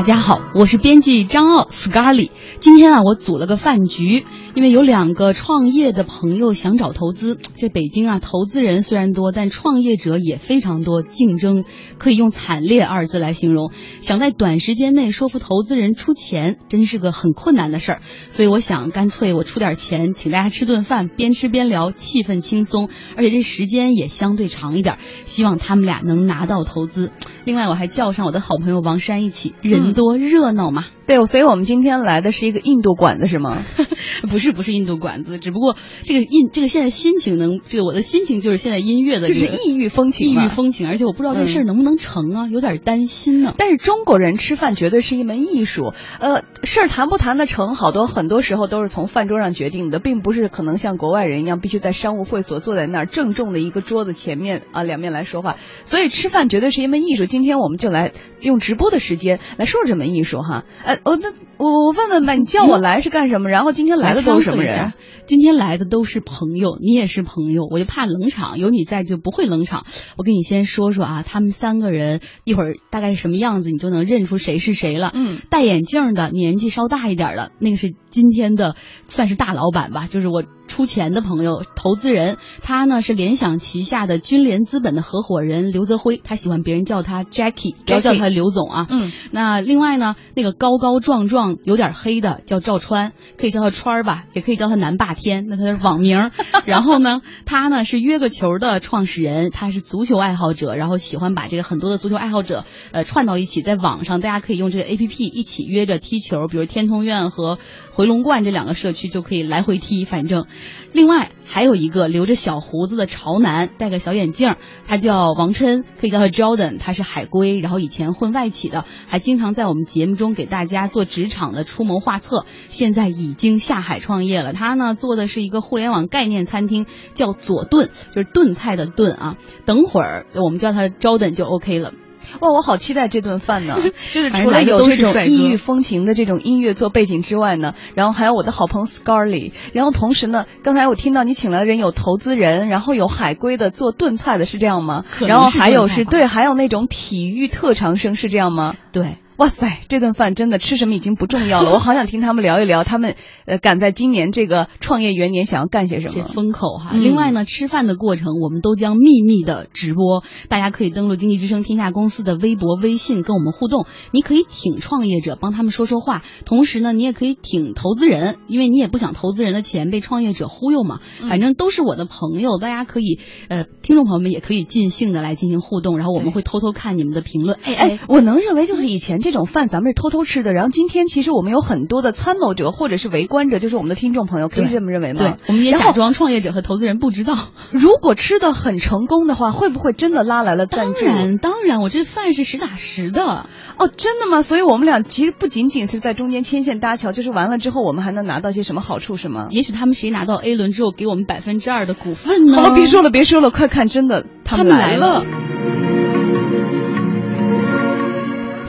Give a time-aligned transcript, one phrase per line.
[0.00, 2.30] 大家好，我是编辑张傲 Scarly。
[2.58, 7.36] 今天啊，我组了个饭局，因为有两个创业的朋友想找投资。
[7.56, 11.64] 这北京啊，投资人虽然多，但创业者也非常多，竞争
[11.98, 13.72] 可以用惨烈二字来形容。
[14.00, 18.00] 想在短时间内说服投资人出钱，真是个很困难的事儿。
[18.28, 22.88] 所以我想，干脆我出点钱，请大家吃顿饭，边吃边聊，气氛轻松，
[23.18, 24.96] 而且这时间也相对长一点，
[25.26, 27.12] 希望他们俩能拿到投资。
[27.44, 30.86] 另外，我还叫上我的好朋友王山一起，人多热闹嘛。
[31.10, 33.64] 对，所以我们今天来的是一个印度馆子，是吗？
[34.30, 43.54] 不是，不是印度馆子，只不过这个印，这个现在心情能，这个我的心情就是现在音乐的，就是异域风情，异域风情，而且我不知道这事儿能不能成啊，有点担心呢。
[43.58, 55.56] 但是中国人吃饭绝对是一门艺术，呃，事儿谈不谈得成，好多很多时候都是从饭桌上决定的，并不是可能像国外人一样必须在商务会所坐在那儿郑重的一个桌子前面啊两面来说话。
[55.84, 57.26] 所以吃饭绝对是一门艺术。
[57.26, 60.64] 今天我们就来用直播的时间来说说这门艺术哈。
[60.84, 63.48] 呃，哦，那我我问问吧，你叫我来是干什么？
[63.48, 64.92] 然后今天来的都是什么人？
[65.26, 69.86] 今天来的都是朋友，你也是朋友，我就怕冷场，有你在就不会冷场。
[70.18, 75.12] 我跟你先说说啊，他们三个人一会儿大概是什么样子，你就能认出谁是谁了。
[75.14, 78.74] 嗯，戴眼镜的，年纪稍大一点的，那个是今天的
[79.06, 80.42] 算是大老板吧，就是我。
[80.70, 88.86] 出钱的朋友，投资人，他呢是联想旗下的君联资本的合伙人刘泽辉，他喜欢别人叫他 Jackie，不要叫他刘总啊。
[88.88, 96.30] 嗯，那另外呢，那个高高壮壮、有点黑的叫赵川，可以叫他川儿吧，也可以叫他南霸天，那他是网名。
[96.64, 107.58] 然后呢，他呢是约个球的创始人，他是足球爱好者，然后喜欢把这个很多的足球爱好者呃串到一起，在网上大家可以用这个 A P P 一起约着踢球，比如天通苑和
[107.90, 110.46] 回龙观这两个社区就可以来回踢，反正。
[110.92, 124.52] 另外还有一个留着小胡子的潮男，戴个小眼镜，他叫王琛，可以叫他 Jordan，他是海归，然后以前混外企的，还经常在我们节目中给大家做职场的出谋划策，现在已经下海创业了。
[124.52, 129.36] 他呢做的是一个互联网概念餐厅，叫左炖，就是炖菜的炖啊。
[129.64, 131.92] 等会儿我们叫他 Jordan 就 OK 了。
[132.40, 133.76] 哇，我好期待这顿饭呢！
[134.12, 145.04] 就是除了有这种异域风情的这种音乐做背景之外呢，然后还有我的好朋友 Scarly，然后同时呢，刚才我听到你请来的人有投资人，然后有海归的做炖菜的是这样吗？
[145.20, 148.74] 然后还有是对，还有那种体育特长生是这样吗？
[148.92, 149.16] 对。
[149.40, 153.14] 哇塞，这顿饭真的吃什么已经不重要了， 我好想听他们聊一聊，他们
[153.46, 156.12] 呃赶在今年这个创业元年想要干些什么？
[156.14, 156.90] 这风口哈。
[156.92, 163.86] 另外呢，吃饭的过程我们都将秘密的直播，大家可以登录经济之声天下公司的微博、微信跟我们互动。
[164.12, 170.98] 你可以挺创业者，帮他们说说话，同时呢，你也可以挺投资人，因为你也不想投资人的钱被创业者忽悠嘛。
[171.30, 173.18] 反正都是我的朋友，大家可以
[173.48, 177.58] 呃，听众朋友们也可以尽兴的来进行互动，然后我们会偷偷看你们的评论。
[177.64, 179.29] 哎哎，我能认为就是以前这。
[179.30, 185.20] 这种饭咱们是偷偷吃的，然后今天其实我们有很多的参谋者或者是围观者，就是我们的听众朋友，可以这么认为吗？
[185.20, 187.38] 对，我们也假装创业者和投资人不知道。
[187.70, 191.06] 如果吃的很成功的话，会不会真的拉来了赞助？
[191.06, 193.46] 当然，当然，我这饭是实打实的。
[193.78, 194.42] 哦，真的吗？
[194.42, 199.46] 所以我们俩其实不仅仅是在中间牵线搭桥，就是完了之后我们还能拿到些什么好处，是吗？
[199.50, 202.52] 也许他们谁拿到 A 轮之后给我们百分之二的股份呢？
[202.54, 205.24] 好了，别说了，别说了，快看，真的他们来了。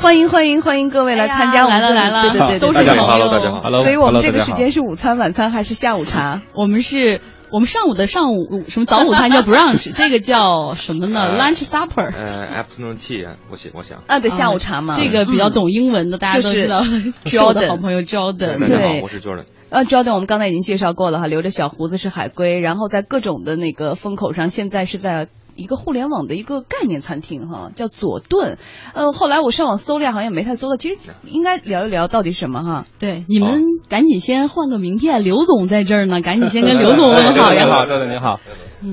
[0.01, 6.41] 欢迎欢迎欢迎各位来参加，来了来了，对对对，都是大家好，Hello 大家好，Hello，所以我们这个时间是午餐、晚餐还是下午茶？
[6.53, 16.81] 我们是我们上午的上午什么早午餐叫 brunch， 这个叫什么呢？lunch supper，呃，afternoon tea，我想我想啊，对，下午茶嘛，这个比较懂英文的大家都知道，
[17.25, 19.45] Jordan 好朋友 Jordan，对，我是 Jordan。
[19.69, 25.27] 呃，Jordan，我们刚才已经介绍过了哈，留着小胡子是海龟，然后在各种的那个风口上，现在是在。
[25.55, 28.57] 一个互联网的一个概念餐厅哈，叫佐顿。
[28.93, 30.77] 呃，后来我上网搜了，好像也没太搜到。
[30.77, 32.85] 其实应该聊一聊到底什么哈。
[32.99, 37.63] 对，你们赶紧先换个名片，刘总在这儿呢， 赶紧先跟刘总问好呀。
[37.65, 38.39] 你好，赵总你好。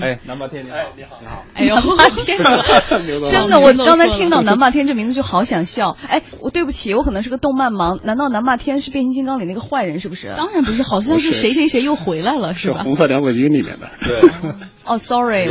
[0.03, 1.43] 哎，南霸天你好，你好，你好。
[1.55, 2.39] 哎呦，南霸天，
[3.31, 5.97] 真的，我刚才听到南霸天这名字就好想笑。
[6.07, 7.99] 哎，我对不起，我可能是个动漫盲。
[8.05, 10.35] 难道南霸天是变形金刚里那个坏人是不是？
[10.37, 12.81] 当然不是，好像是谁谁谁又回来了是吧？
[12.85, 13.89] 红色两轨军里面的。
[14.01, 14.53] 对。
[14.85, 15.49] 哦，sorry。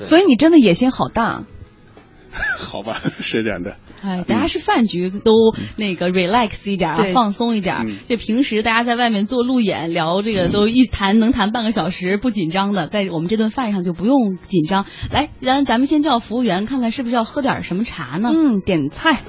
[0.00, 1.44] 所以你真的野心好大，
[2.58, 3.76] 好吧，是这样的。
[4.02, 7.86] 哎，大家是饭局，都那个 relax 一点，放松一点。
[8.04, 14.86] 就平时大家在外面做路演聊这个，都一谈能谈半个小时，不紧张的，在我们这顿饭上就不用紧张。
[15.12, 18.30] 来，咱咱们先叫服务员，看看是不是要喝点什么茶呢？
[18.34, 19.20] 嗯，点菜。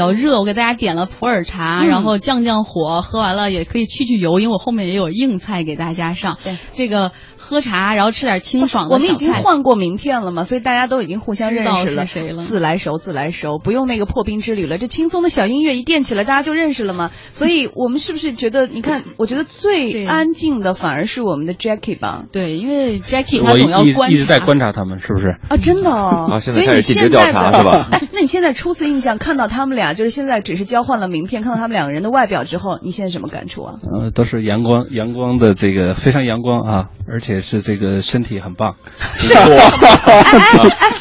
[0.00, 6.36] 较热，我给大家点了普洱茶，然后降降火，喝完了也可以去去油，因为我后面也有硬菜给大家上。
[6.42, 12.06] 对，这个喝茶，然后吃点清爽的我们已经换过名片了嘛，所以大家都已经互相认识了。
[12.06, 12.42] 谁了？
[12.42, 14.78] 自来熟，自来熟，不用那个破冰之旅了。
[14.78, 17.10] 这轻松的小音乐一垫起来，大家就认识了嘛。
[17.30, 18.66] 所以我们是不是觉得？
[18.66, 22.24] 你看，我觉得最安静的反而是我们的 Jackie 吧？
[22.32, 25.36] 对，因为 Jackie 他总要观察，一直在观察他们，是不是？
[25.48, 25.90] 啊，真的。
[25.90, 27.88] 啊，所以你现在的是吧？
[27.92, 33.74] 哎，那你现在初次印象看到他们俩，就是现在只是交换了名片，看到他们两个人的外表之后，你现在什么感触啊？
[33.82, 39.34] 呃，都是阳光，阳光的这个非常阳光啊，而且是这个身体很棒， 是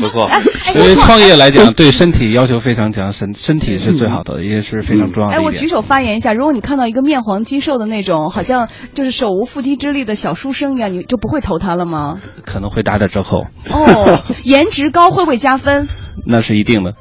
[0.04, 0.30] 不错。
[0.76, 5.36] 因为创业来讲，对身体要求非常强，身身体是最好的，也是非常重要的。
[5.36, 12.20] 哎，我举手发言一下，如果你看到一个面黄肌瘦的那种，好像就是手无缚鸡之力的小书生一样，你就不会投他了吗？
[12.46, 13.42] 可能会打点折扣。
[13.72, 15.88] 哦，颜值高会不会加分？
[16.28, 16.94] 那是一定的。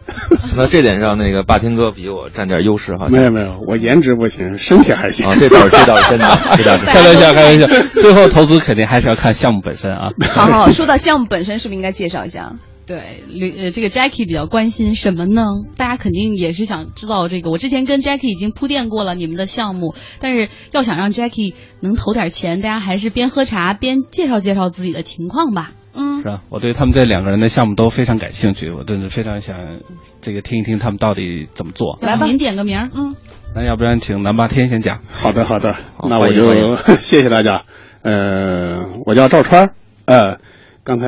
[0.56, 3.08] 那这点上，那个霸天哥比我占点优势哈。
[3.08, 5.26] 没有没有，我颜值不行，身体还行。
[5.26, 6.26] 啊，这倒是这倒是真的，
[6.58, 6.84] 这倒是。
[6.84, 7.66] 开玩笑，开玩笑。
[8.00, 10.10] 最后投资肯定还是要看项目本身啊。
[10.28, 12.52] 好好说到项目本身，是不是应该介绍一下？
[12.86, 15.42] 对，呃，这个 Jackie 比较关心什么呢？
[15.76, 17.50] 大家肯定也是想知道这个。
[17.50, 25.72] 我之前跟 Jackie 已经铺垫过了你们的项目，但是要想让 Jackie 能投点钱，大家还是边喝茶边介绍介绍自己的情况吧。
[26.18, 29.80] 嗯，是吧，我对他们这两个人的项目都非常感兴趣，我真是非常想
[30.20, 31.98] 这个听一听他们到底怎么做。
[32.02, 32.90] 来吧，您点个名。
[32.94, 33.16] 嗯，
[33.54, 35.00] 那要不然请南霸天先讲。
[35.10, 35.74] 好的，好的，
[36.08, 37.64] 那我就 谢谢大家。
[38.02, 39.74] 呃，我叫赵川，
[40.06, 40.38] 呃，
[40.84, 41.06] 刚才。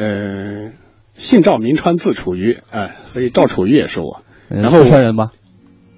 [0.00, 0.70] 呃，
[1.14, 4.22] 姓赵名川，字楚瑜，哎，所以赵楚瑜也是我。
[4.48, 5.32] 然后四川人吗？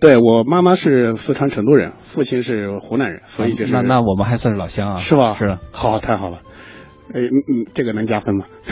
[0.00, 5.36] 对我妈妈是四川成都人，父亲是湖南人，所以就是那那我们还算是老乡啊，是吧？
[5.38, 6.38] 是，好，太好了。
[7.12, 8.46] 哎，嗯嗯，这个能加分吗？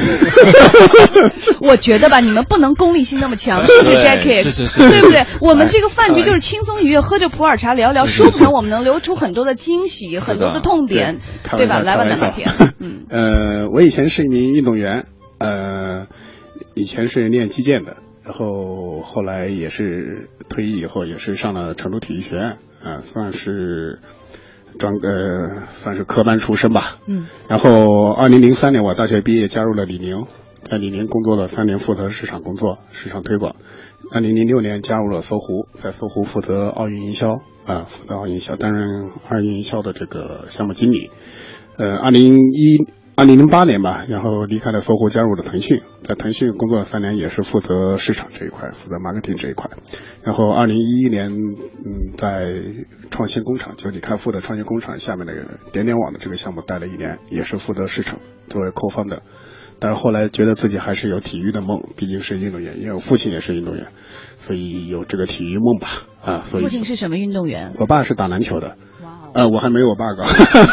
[1.61, 4.43] 我觉得吧，你们不能功利心那么强， 是不是，Jackie？
[4.43, 5.27] 是是是，对不对？
[5.41, 11.19] 我们这个饭局就是轻松愉悦，喝着普洱茶聊聊，说不定我们能留出很多的惊喜，很多的痛点，
[11.57, 11.81] 对吧？
[11.81, 12.49] 来吧，南马天。
[12.79, 15.07] 嗯，呃，我以前是一名运动员。
[15.39, 16.09] 呃，
[16.75, 24.01] 以前是练击剑的，然后后来也是退役以后也是上了成都体育学院，啊，算是
[24.79, 26.99] 专呃算是科班出身吧。
[27.07, 27.27] 嗯。
[27.49, 30.27] 然后二零零三年我大学毕业，加入了李宁，
[30.63, 33.57] 在李宁工作了三年，负责市场工作、市场推广。
[34.11, 41.11] 二零零六年加入了搜狐，在搜狐负责奥运营销，啊，负责奥运营销，担任奥运营销的这个项目经理。
[41.77, 42.98] 呃，二零一。
[43.19, 49.73] 二零零八年吧，然后离开了搜狐，加入了腾讯，在腾讯工作了三年，也是负责市场这一块，负责 marketing 这一块。
[50.23, 52.63] 然后二零一一年，嗯，在
[53.11, 59.19] 创新工厂，就李开复的创新工厂下面那个点点网的这个项目待了一年，也是负责市场，作为 co-founder。
[59.81, 63.89] 但是后来觉得自己还是有体育的梦，毕竟是运动员，因为我父亲也是运动员，
[64.37, 65.89] 所以有这个体育梦吧。
[66.23, 67.73] 啊，所以父亲是什么运动员？
[67.81, 68.77] 我爸是打篮球的。
[69.39, 70.25] 呃，我还没有我爸高。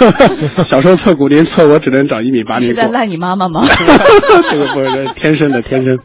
[0.63, 2.69] 小时候测骨龄测我只能长一米八零。
[2.69, 3.61] 是在赖你妈妈吗？
[4.49, 5.99] 这个不是天生的，天生。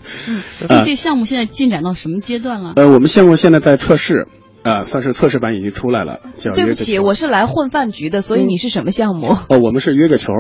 [0.69, 2.75] 嗯，这项目现在进展到什么阶段了？
[2.77, 4.29] 呃，我们项目现在在测试，
[4.63, 6.21] 啊，算是测试版已经出来了。
[6.55, 9.29] 对不起，我是来混饭局的，所以你是什么项目？
[9.49, 10.35] 哦，我们是约个球。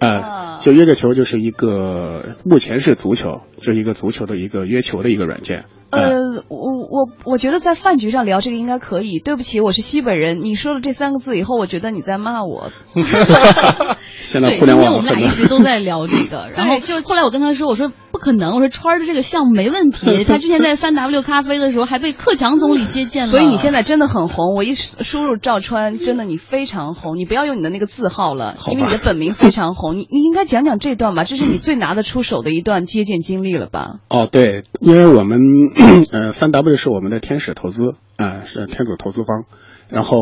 [0.00, 5.64] 啊，就约个球就是一个，目前是足球，是一个足球的一个约球的一个软件。
[5.94, 9.18] 呃，我我我觉得在饭局上聊这个应该可以。
[9.18, 10.40] 对不起，我是西北人。
[10.42, 12.68] 你说了这三个字以后，我觉得你在骂我。
[14.20, 20.24] 现在互联网，我们俩一直都在聊这个， 然后就后来我跟他说，我说不可能，我说川儿的这个项目没问题。
[20.28, 23.28] 他之前在三 W 咖啡的时候还被克强总理接见了。
[23.28, 24.54] 所以你现在真的很红。
[24.54, 27.16] 我一输入赵川，真的你非常红。
[27.16, 29.96] 你不要用你的那个字号了，因为你的本名非常红。
[29.96, 33.96] 你你应该讲讲这段吧，这是你最拿得出手的一段接见经历了吧？
[34.08, 35.38] 哦，对，因为我们。
[36.12, 39.44] 呃，三 W 是我们的天使投资啊，是天主投资方。
[39.88, 40.16] 然后，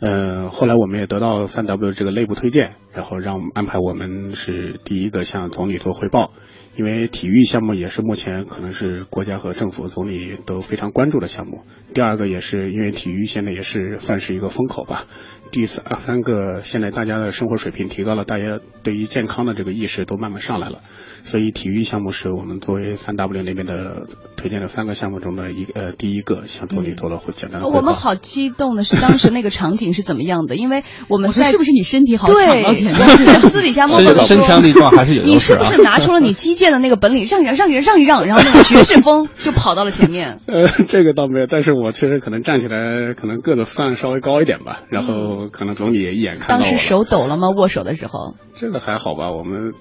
[0.00, 6.32] 呃，后来我们也得到三 W 这个内部推荐，然后让安排我们是第一个向总理做汇报。
[6.76, 11.62] 因为体育项目也是目前可能是国家和政府总理都非常关注的项目。
[11.94, 15.06] 第二个也是因为体育现在也是算是一个风口吧。
[15.50, 20.82] 第三三个现在大家的生活水平提高了，大家对于健康的这个意识都慢慢上来了。
[21.26, 24.06] 所以体育项目是我们作为三 W 那边的
[24.36, 27.78] 推荐的三个项目中的一呃第一个，向总理做了简单的汇报。
[27.78, 30.54] 我们好激动的是当时那个场景是怎么样的？
[30.54, 32.94] 因为我们在是不是你身体好抢到前面？
[33.50, 37.26] 私底下默默的 说，身强力壮还是有你是不是拿出了你击剑的那个本领？
[37.26, 40.38] 让一让，让一让，让一让，然后那个爵士风就跑到了前面。
[40.46, 44.82] 呃，这个倒没有，但是我确实可能站起来可能个子算稍微高一点吧。
[44.90, 46.64] 然后候可能总理也一眼看到。
[46.64, 47.48] 当时手抖了吗？
[47.50, 48.36] 握手的时候？
[48.54, 49.32] 这个还好吧？
[49.32, 49.72] 我们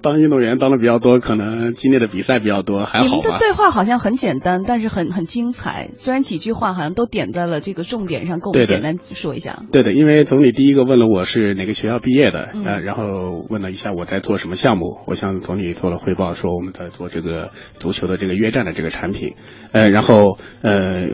[0.00, 3.10] 当运动员当的比较多，可能经历的比赛比较多，还好吧？
[3.10, 5.90] 你们的对话好像很简单，但是很很精彩。
[5.96, 9.62] 虽然几句话好像都点在了这个重点上，跟我们简单说一下。
[9.72, 19.34] 对的，因为总理第一个问了我是哪个学校毕业的，嗯呃，然后问了一下我在做什么项目，我向总理做了汇报，说我们在做这个足球的这个约战的这个产品，
[19.72, 21.08] 呃，然后呃。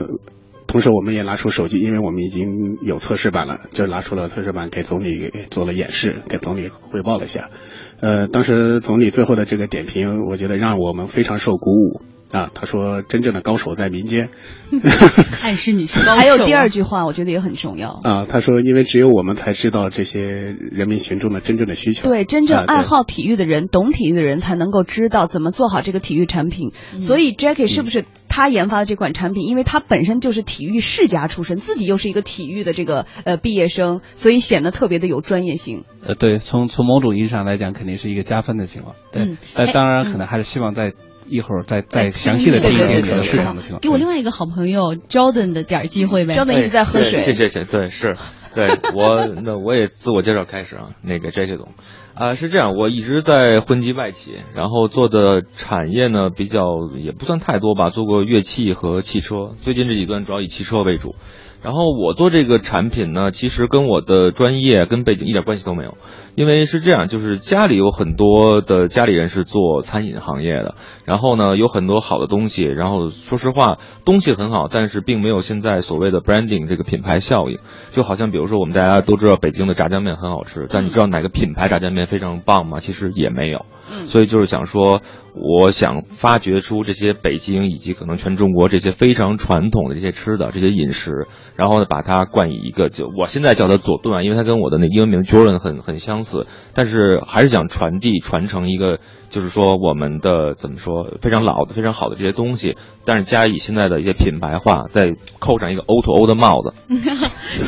[0.71, 2.47] 同时，我们也拿出手机，因为我们已经
[2.87, 7.51] 有测试版了，就拿出了测试版给总理做了演示，给总理汇报了一下。
[7.99, 12.51] 呃，当时总理最后的这个点评，我觉得让我们非常受鼓舞啊。
[12.55, 14.31] 他说：“真正的高手在民间。
[15.43, 16.21] ”暗示你是高手。
[16.21, 18.01] 还有第二句话，我觉得也很重要。
[18.05, 22.09] 啊，他说，因为只有我们才知道这些人民群众的真正的需求。
[22.09, 26.73] 对，真正爱好体育的人、懂体育的人才能够知道怎么做好这个体育产品。
[26.99, 29.47] 所以 Jackie 是不是他研发的这款产品？
[29.47, 35.85] 因为他本身就是体育世家出身，自己又是一个体育的这个呃毕业生，所以显得特别的有专业性。
[36.07, 38.95] 呃，对，从从某种意义上来讲，肯定是一个加分的情况。
[39.13, 40.93] 对嗯，呃，哎当然嗯可能还是希望在
[41.31, 43.81] 一会儿再再再详细的听一听你的市对场的情况。
[43.81, 46.35] 给我另外一个好朋友 Jordan 的点儿机会呗。
[46.35, 47.21] Jordan 一直在喝水。
[47.21, 48.17] 谢谢谢谢，对是，
[48.55, 51.57] 对我那 我也自我介绍开始啊，那个 J.K.
[51.57, 51.69] 总，
[52.15, 56.63] 啊、是这样，我一直在混迹外企，然后做的产业呢比较
[56.97, 61.15] 也不算太多吧，做过乐器和汽车，最近这几段主要以汽车为主。
[61.63, 65.99] 然后我做这个产品呢，其实跟我的专业跟背景一点关系都没有，
[66.35, 70.75] 因为是这样，就是家里有很多的家里人是做餐饮行业的，
[71.05, 77.59] 然后呢有很多好的东西，然后说实话东西很好，但是并没有现在所谓的 branding 这个品牌效应，
[77.93, 82.79] 就好像比如说我们大家都知道北京的炸酱面很好吃，但你知道哪个品牌炸酱面非常棒吗？
[82.81, 84.07] 其实也没有，嗯。
[84.07, 85.03] 所以就是想说，
[85.35, 91.27] 我想发掘出这些北京以及可能全中国这些非常传统的这些吃的这些饮食，
[91.61, 98.99] 然后呢把它冠以一个就我现在叫它佐顿啊，因为它跟我的那英文名 Jordan 很很相似，但是还是想传递传承一个，
[99.29, 106.73] 就是说我们的怎么说非常老的非常好的这些东西，但是加以现在的一些品牌化，再扣上一个 O to O 的帽子，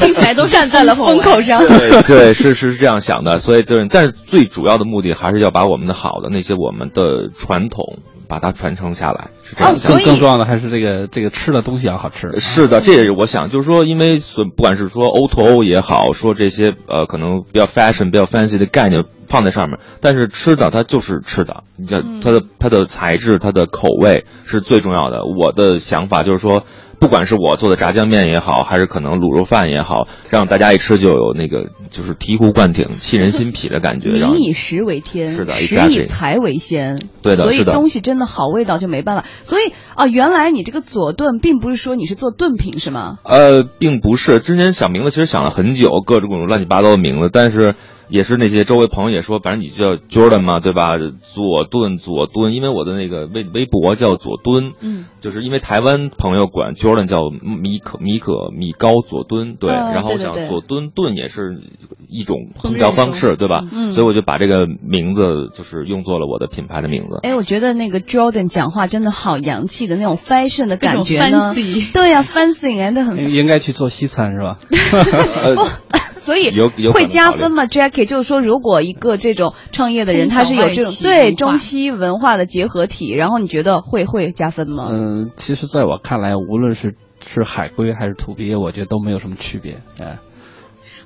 [0.01, 1.59] 听起来都站在了 风口上。
[1.59, 7.99] 对对，是是是这样想的，所以对，但是最主要的目的还是要把我们的好的那些我们的传统，
[8.33, 12.41] 把它传承下来，是这样更更重要的还是这个这个吃的东西要好吃。
[12.41, 25.27] 是的，这也是我想，就是说，因为所不管是说 O to O 也好，说这些呃可能比较 fashion、比较 fancy 的概念放在上面，但是吃的它就是吃的，你看它的它的材质、它的口味是最重要的。
[25.27, 26.65] 我的想法就是说。
[27.03, 34.11] 不管是我做的炸酱面也好，还是可能卤肉饭也好，让大家一吃就有那个就是醍醐灌顶、沁人心脾的感觉。
[34.13, 36.97] 民以食为天，是的食以财为先。
[37.21, 39.25] 对的所以东西真的好味道就没办法。
[39.43, 43.17] 所以啊、原来你这个佐炖并不是说你是做炖品是吗？
[43.25, 47.75] 呃，并不是，之前想名字其实想了很久，各种各种乱七八糟的名字，但是
[48.13, 50.93] 也是那些周围朋友也说，反正你就叫 Jordan 嘛，对吧？
[50.99, 61.63] 左顿，左敦，因为我的那个微微博叫左敦，嗯，就是因为台湾朋友管 Jordan 叫米可米可米高左敦，对，哦然后我想对对对佐敦炖也是
[62.07, 63.65] 一种烹调方式，对吧？
[63.73, 67.19] 嗯所以我就把这个名字就是用作了我的品牌的名字。
[67.23, 71.55] 哎，我觉得那个 Jordan 讲话真的好洋气的那种 fashion 的感觉呢。
[71.55, 73.33] fancy 对呀、f a n c y 哎，那很。
[73.33, 74.59] 应该去做西餐是吧？
[76.23, 76.51] 所以
[76.93, 84.89] 会加分吗？Jackie 就是说，如果一个这种创业的人，他是有这种对中西文化的结合体，然后你觉得会会加分吗？
[84.91, 86.95] 嗯，其实在我看来，无论是
[87.27, 89.81] 是海归还是土鳖，我觉得都没有什么区别。
[90.01, 90.19] 哎，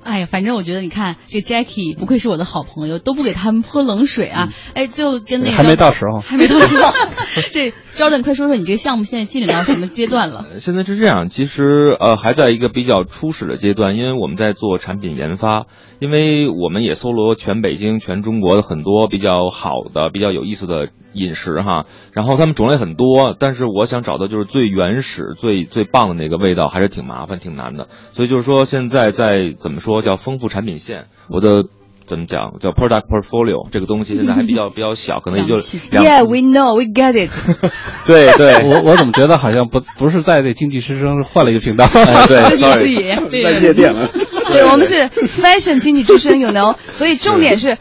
[0.07, 4.53] 哎呀，反正我觉得你看这 Jackie 不愧是我的好朋友，都不给他们泼冷水啊！
[4.73, 6.21] 哎，最后跟那个还没到时候。
[6.25, 6.93] 还没到时候。
[7.51, 10.45] 这 Jordan，快说说你这个项目现在进展到什么阶段了？
[10.49, 15.65] 呃现在是这样，其实呃还在一个比较初始的阶段，因为我们在做产品研发，
[15.99, 27.87] 因为我们也搜罗全北京、全中国的很多比较好的、比较有意思的饮食哈，然后他们种类很多，但是我想找的就是最原始、最最棒的那个味道，还是挺麻烦、挺难的。
[28.15, 31.63] 所以就是说，现在在怎么说叫丰富产品线，我的。
[32.07, 35.57] 怎么讲叫 product portfolio 这个东西现在还比较比较小，可能也就
[35.91, 37.33] Yeah, we know, we get it
[38.07, 41.83] 对对，我我怎么觉得好像不不是在这经济之声换了一个频道？
[41.83, 42.95] 哎 对，sorry，
[43.29, 44.09] 对在夜店了。
[44.51, 44.95] 对，我们是
[45.41, 47.77] fashion 经济之声，you know，所以重点是。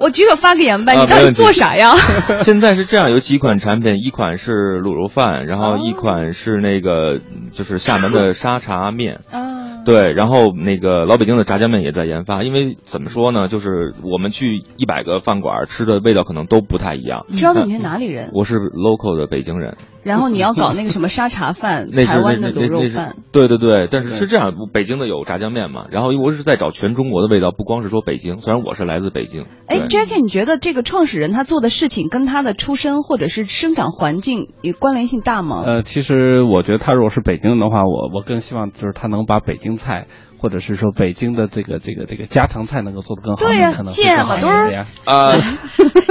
[0.00, 1.94] 我举手发个言吧，你到底做啥呀？
[2.42, 7.20] 现在是这样，有几款产品，一款是卤肉饭，然后哦一款是那个
[7.52, 9.20] 就是厦门的沙茶面。
[9.30, 17.26] 啊，对，然后那个老北京的炸酱面也在研发，因为怎么说呢，就是我们去一百个饭馆吃的味道可能都不太一样。
[17.36, 18.30] 知道你是哪里人？
[18.32, 19.76] 我是 local 的北京人。
[20.02, 23.16] 然后你要搞那个什么沙茶饭， 台湾的卤肉饭。
[23.32, 29.44] 对对对，但是是这样，北京的有炸酱面嘛，然后我是在找全中国的味道，不光是说北京，虽然我是来自北京。
[29.66, 35.62] 哎，Jackie，你觉得这个创始人他做的事情跟他的出身或者是生长环境有关联性大吗？
[35.66, 40.04] 呃，其实我觉得他如果是北京的话，我我更希望就是他能把北京菜。
[40.42, 44.72] 或者是说北京的这个这个这个家常菜能够做得更好，对呀，芥末墩儿
[45.04, 45.36] 啊，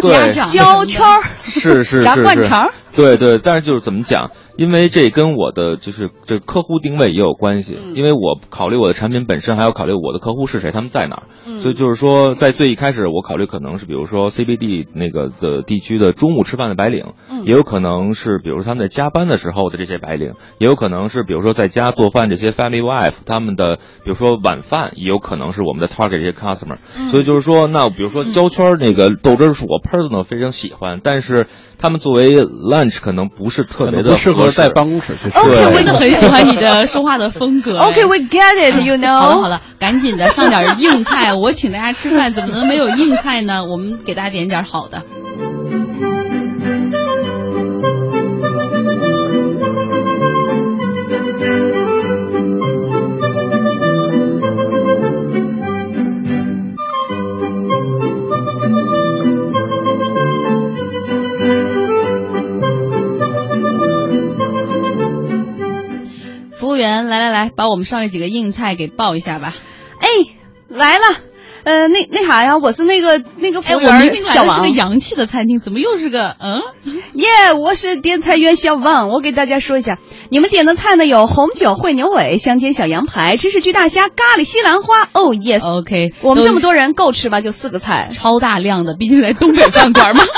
[0.04, 4.30] 鸭掌、焦圈儿，是是是炸灌肠，对对，但是就是怎么讲？
[4.60, 11.60] 因为这跟我的就是这客户定位也有关系，因为我考虑我的产品本身，还要考虑我的客户是谁，他们在哪儿。
[11.62, 17.14] 所以就是说，在最一开始，我考虑可能是比如说 CBD 那个的地区的中午吃饭的白领，
[17.46, 26.76] 也有可能是比如他们在加班的时候的这些白领，也有可能是比如说在家做饭这些 family wife，他们的比如说晚饭也有可能是我们的 target 这些 customer。
[27.12, 31.48] 所以就是说，那比如说胶圈那个豆汁儿是我 personal 非常喜欢，但是
[31.82, 35.40] 他们作为 lunch 可能不是特别的适合在办公室去吃。
[35.40, 37.80] OK，我真的很喜欢你的说话的风格。
[37.88, 39.18] OK，we get it，you know。
[39.18, 43.64] 好了好了，赶紧的上点硬菜，我请大家吃饭，怎么能没有硬菜呢？
[43.64, 45.04] 我们给大家点点好的。
[66.80, 69.54] 员来来来，把我们上面几个硬菜给报一下吧。
[70.00, 70.08] 哎，
[70.68, 71.04] 来了，
[71.64, 74.56] 呃，那那啥呀，我是那个那个服务员小王。
[74.56, 76.62] 是个洋气的餐厅，怎么又是个嗯？
[77.14, 77.28] 耶，
[77.60, 79.10] 我是点菜员小王。
[79.10, 79.98] 我给大家说一下，
[80.30, 85.10] 你们点的菜呢有红酒烩牛尾、香煎小羊排、芝士焗大虾、咖喱西兰花。
[85.14, 87.42] 哦，yes，OK，我们这么多人够吃吧？
[87.42, 90.24] 就四个菜，超大量的，毕竟在东北饭馆嘛。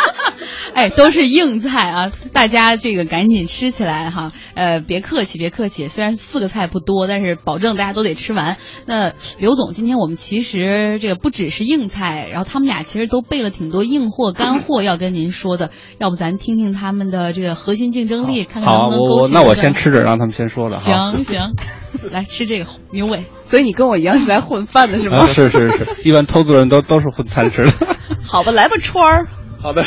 [0.73, 2.11] 哎，都是硬菜啊！
[2.33, 4.31] 大家这个赶紧吃起来哈。
[4.53, 5.87] 呃，别客气，别客气。
[5.87, 8.57] 虽然四个菜不多，但是保证大家都得吃完。
[8.85, 15.71] 那刘总，今天我们其实这个不只是硬菜，然后他们俩其实都备了挺多硬货、干货要跟您说的。
[15.97, 19.33] 要不咱听听他们的这个核心竞争力，看看能不能勾起。
[19.33, 20.77] 那我先吃着，让他们先说了。
[20.79, 21.41] 行行，
[22.11, 23.25] 来吃这个牛尾。
[23.43, 25.25] 所以你跟我一样是来混饭的是吗？
[25.27, 27.71] 是是是，一般投资人都都是混餐吃的。
[28.23, 29.27] 好吧，来吧，川儿。
[29.61, 29.83] 好的。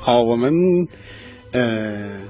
[0.00, 0.52] 好，我们
[1.52, 2.20] 呃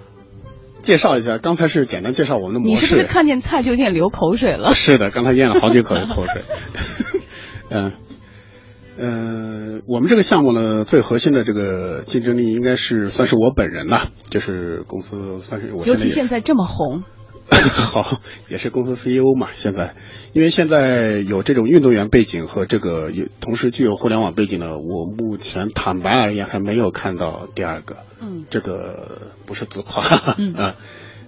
[0.83, 2.71] 介绍一下，刚才是简单介绍我们的模式。
[2.71, 4.75] 你是不是看见菜就有点流口水了？
[4.75, 6.43] 是的，刚才咽了好几口口水。
[7.71, 7.93] 嗯
[9.01, 15.87] 嗯，我们这个项目呢，最核心的这个竞争力应该是算是我本人了，就是公司算是我。
[15.87, 17.05] 尤其现在这么红。
[17.73, 19.49] 好，也是公司 CEO 嘛。
[19.55, 19.95] 现在，
[20.33, 27.97] 因为现在有这种运动员背景和这个有同时具有互联网背景的，我目前坦白而言还没有看到第二个。
[28.21, 30.77] 嗯，这个不是自夸啊。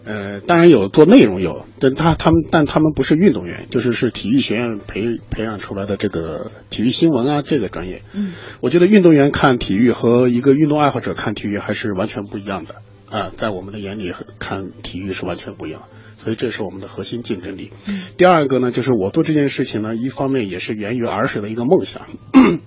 [0.02, 8.02] 呃，当然有做内容有，但他他们但他们不是运动员，就是是体育学院培培养出来的这个体育新闻啊这个专业。
[8.12, 12.76] 嗯，我觉得运动员看体育和一个运动爱好者看体育还是完全不一样的
[13.11, 15.83] 啊，在我们的眼里看体育是完全不一样。
[16.22, 17.70] 所以这是我们的核心竞争力。
[18.16, 22.02] 第二个呢，就是我做这件事情呢，一方面也是源于儿时的一个梦想。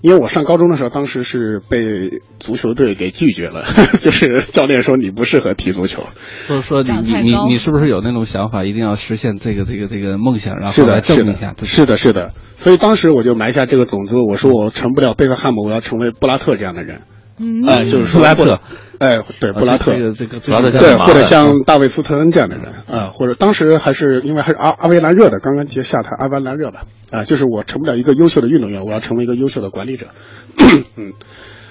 [0.00, 3.64] 因为我上高中的时候，当时是被足球队给拒绝了，
[4.00, 6.04] 就是教练说你不适合踢足球。
[6.46, 11.54] 所以说你你你你是不是有那种想法，一定要实现这个这个这个梦想，然后来证明一下？
[11.64, 12.34] 是的，是的。
[12.56, 17.02] 所以当时我就埋下这个种子，我说我成不了贝克汉姆，我要成为布拉特这样的人。
[17.38, 18.60] 嗯，哎，就是说布拉特。
[19.02, 30.06] 哎，对，布拉特，这个布拉特对，或者像大卫斯特恩这样的人啊，或者当时还是因为还是阿阿维兰热的，刚刚接下台阿维兰热吧，啊，就是我成不了一个优秀的运动员，我要成为一个优秀的管理者，
[30.96, 31.14] 嗯，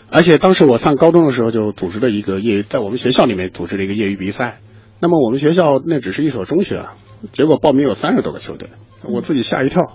[0.09, 4.59] 而且当时我上高中的时候就组织了一个业余，在我们学校里面组织了一个业余比赛，
[4.99, 6.95] 那么我们学校那只是一所中学啊，
[7.31, 8.67] 结果报名有三十多个球队，
[9.03, 9.93] 我自己吓一跳。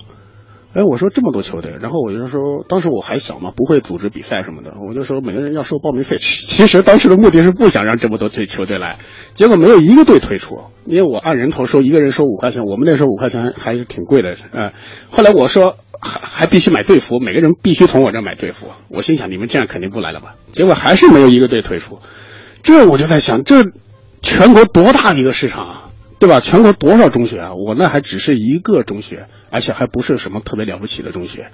[0.73, 6.17] 哎，我说这么多球队，然后我就说，当时我还小嘛，不会组织比赛什么的，我就说每个人要收报名费。
[6.21, 8.99] 其实当时的目的是不想让这么多队球队来，
[9.33, 14.71] 结果没有一个队退出，因为我按人头收，一个人收五块钱，我们那时候五块钱还是挺贵的，呃。
[15.09, 18.67] 后来我说还还必须买队服，每个人必须从我这买队服。
[18.89, 20.35] 我心想你们这样肯定不来了吧？
[20.51, 21.99] 结果还是没有一个队退出，
[22.61, 23.63] 这我就在想，这
[24.21, 25.86] 全国多大的一个市场啊？
[26.19, 26.39] 对吧？
[26.39, 27.53] 全国多少中学啊？
[27.53, 31.51] 我那还只是一个中学，而且还不是什么特别了不起的中学，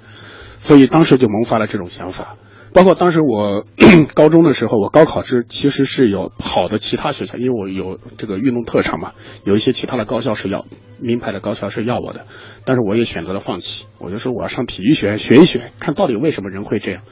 [0.58, 2.36] 所以当时就萌发了这种想法。
[2.72, 3.64] 包括当时我
[4.14, 9.12] 高中的时候，我高考之其实是有好的其他学校，因为我有这个运动特长嘛，
[9.44, 10.66] 有一些其他的高校是要
[10.98, 12.26] 名牌的高校是要我的，
[12.64, 17.02] 但是我也选择了放弃，我就说我要上体育学院学一学，看到底为什么人会这样。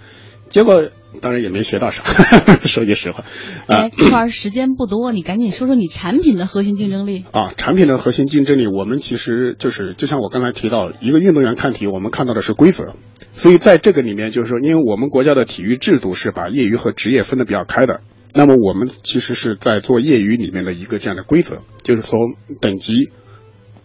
[0.53, 0.85] 结果
[1.23, 2.03] 当然也没学到啥，
[2.65, 3.25] 说句实话。
[3.67, 7.55] 哎，这块时间不多，你赶紧说说你产品的核心竞争力啊！
[7.57, 12.95] 产品的核心竞争力，我们其实就是就像我刚才提到，一个运动员看题，我们看到的是规则。
[13.33, 18.01] 所以在这个里面，就是说，因为我们国家的体育制度是把业余和职业分得比较开的，
[18.35, 22.19] 那么我们其实是在做业余里面的一个这样的规则，就是从
[22.61, 23.09] 等级、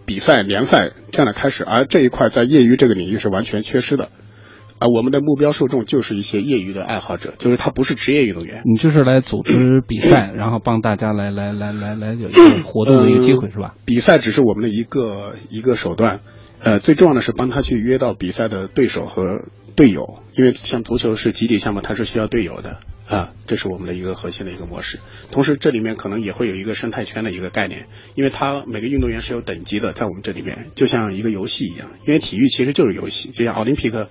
[0.06, 4.10] 比赛、联赛这样的开始，而这一块在业余这个领域是完全缺失的。
[4.80, 8.62] 啊，我们的目标受众就是一些业余的爱好者，就是他不是职业运动员。
[8.66, 13.76] 你就是来组织比赛， 然后帮大家来来来来来有一个活动的一个机会，是吧？
[13.86, 16.22] 比赛只是我们的一个一个手段，
[16.60, 25.00] 呃，最重要的是帮他去约到比赛的对手和队友，因为像足球是集体项目，它是需要队友的啊，这是我们的一个核心的一个模式。
[25.32, 34.10] 同时，这里面可能也会有一个生态圈的一个概念，因为它每个运动员是有等级的，在我们这里面就像一个游戏一样，因为体育其实就是游戏，就像奥林匹克。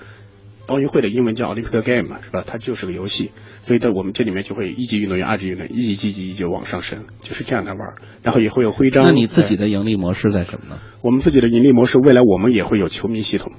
[0.67, 2.45] 奥运会的英文叫 Olympic Game 嘛，是吧？
[2.47, 3.31] 它就是个游戏，
[3.63, 7.95] 所以在我们这里面就会一级运动员、二级运动员，一级一、级一级往上升，就是这样来玩。
[8.23, 9.05] 然后也会有徽章。
[9.05, 10.79] 那你自己的盈利模式在什么呢？
[11.03, 13.53] 我们自己的盈利模式，未来我们也会有球迷系统。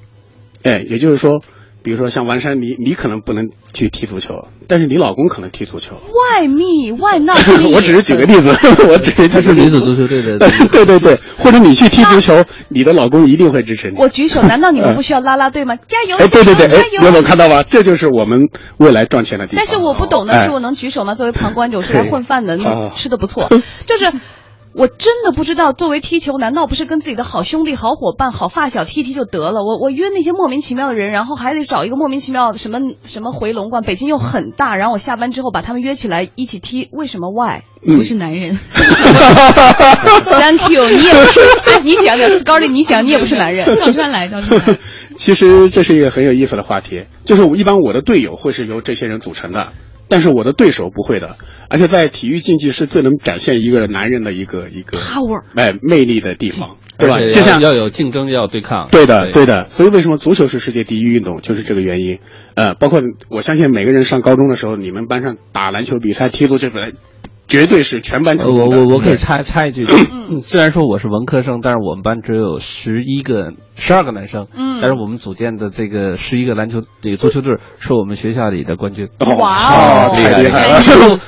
[0.63, 1.43] 哎，也就是说。
[1.83, 5.95] 比如说像王山，你你可能不能去踢足球，但是你老公可能踢足球。
[5.95, 6.91] Why me?
[6.97, 7.37] Why not?
[7.73, 8.49] 我只是举个例子，
[8.89, 10.37] 我只是就是女子足球队的。
[10.69, 13.97] 对对对，或者你去踢足球，你的老公一定会支持你。
[13.97, 15.75] 我举手，难道你们不需要拉拉队吗？
[15.87, 16.17] 加油！
[16.17, 17.03] 哎，对对对，加油！
[17.03, 17.63] 有没有看到吗？
[17.63, 19.63] 这就是我们未来赚钱的地方。
[19.63, 21.13] 但是我不懂的是，我能举手吗？
[21.13, 22.57] 作为旁观者，我是来混饭的，
[22.95, 23.47] 吃的不错，
[23.85, 24.11] 就是。
[24.77, 29.63] 我真的不知道，作为踢球，难道不是跟自己的好兄弟、好伙伴、好发小踢踢就得了？
[29.63, 37.61] 我我约那些莫名其妙的人，然后还得找一个莫名其妙什么什么回龙观，北京又很大，然后我下班之后把他们约起来一起踢，为什么？Why？
[37.83, 38.59] 不是男人。
[40.25, 41.39] Thank you，你也不是。
[41.83, 43.65] 你讲讲，Scotty，你讲，你也不是男人。
[43.81, 44.77] 赵川来，赵川来。
[45.17, 49.73] 其实这是一个很有意思的话题，就是一般我的队友会是由这些人组成的。
[50.09, 51.35] 但是我的对手不会的，
[51.69, 57.19] 而且在体育竞技是最能展现一个男人的一个一个 power 哎魅力的地方，对吧？
[57.19, 58.87] 就像要有竞争，要对抗。
[58.91, 59.69] 对的，对的。
[59.69, 62.19] 所以为什么足球是世界第一运动，就是这个原因。
[62.55, 66.91] 呃，包括我相信每个人上高中的时候，你们班上打篮球比赛、踢足球比赛。
[67.49, 68.35] 绝对是全班。
[68.39, 69.85] 我我我可以插插一句，
[70.43, 74.47] 虽然说我是文科生，但是我们班只有十一个、十二个男生。
[74.53, 79.07] 嗯，但是我们组建的这个十一个篮球这个足球队是我们学校里的冠军。
[79.19, 80.81] 哇哦，厉害厉害！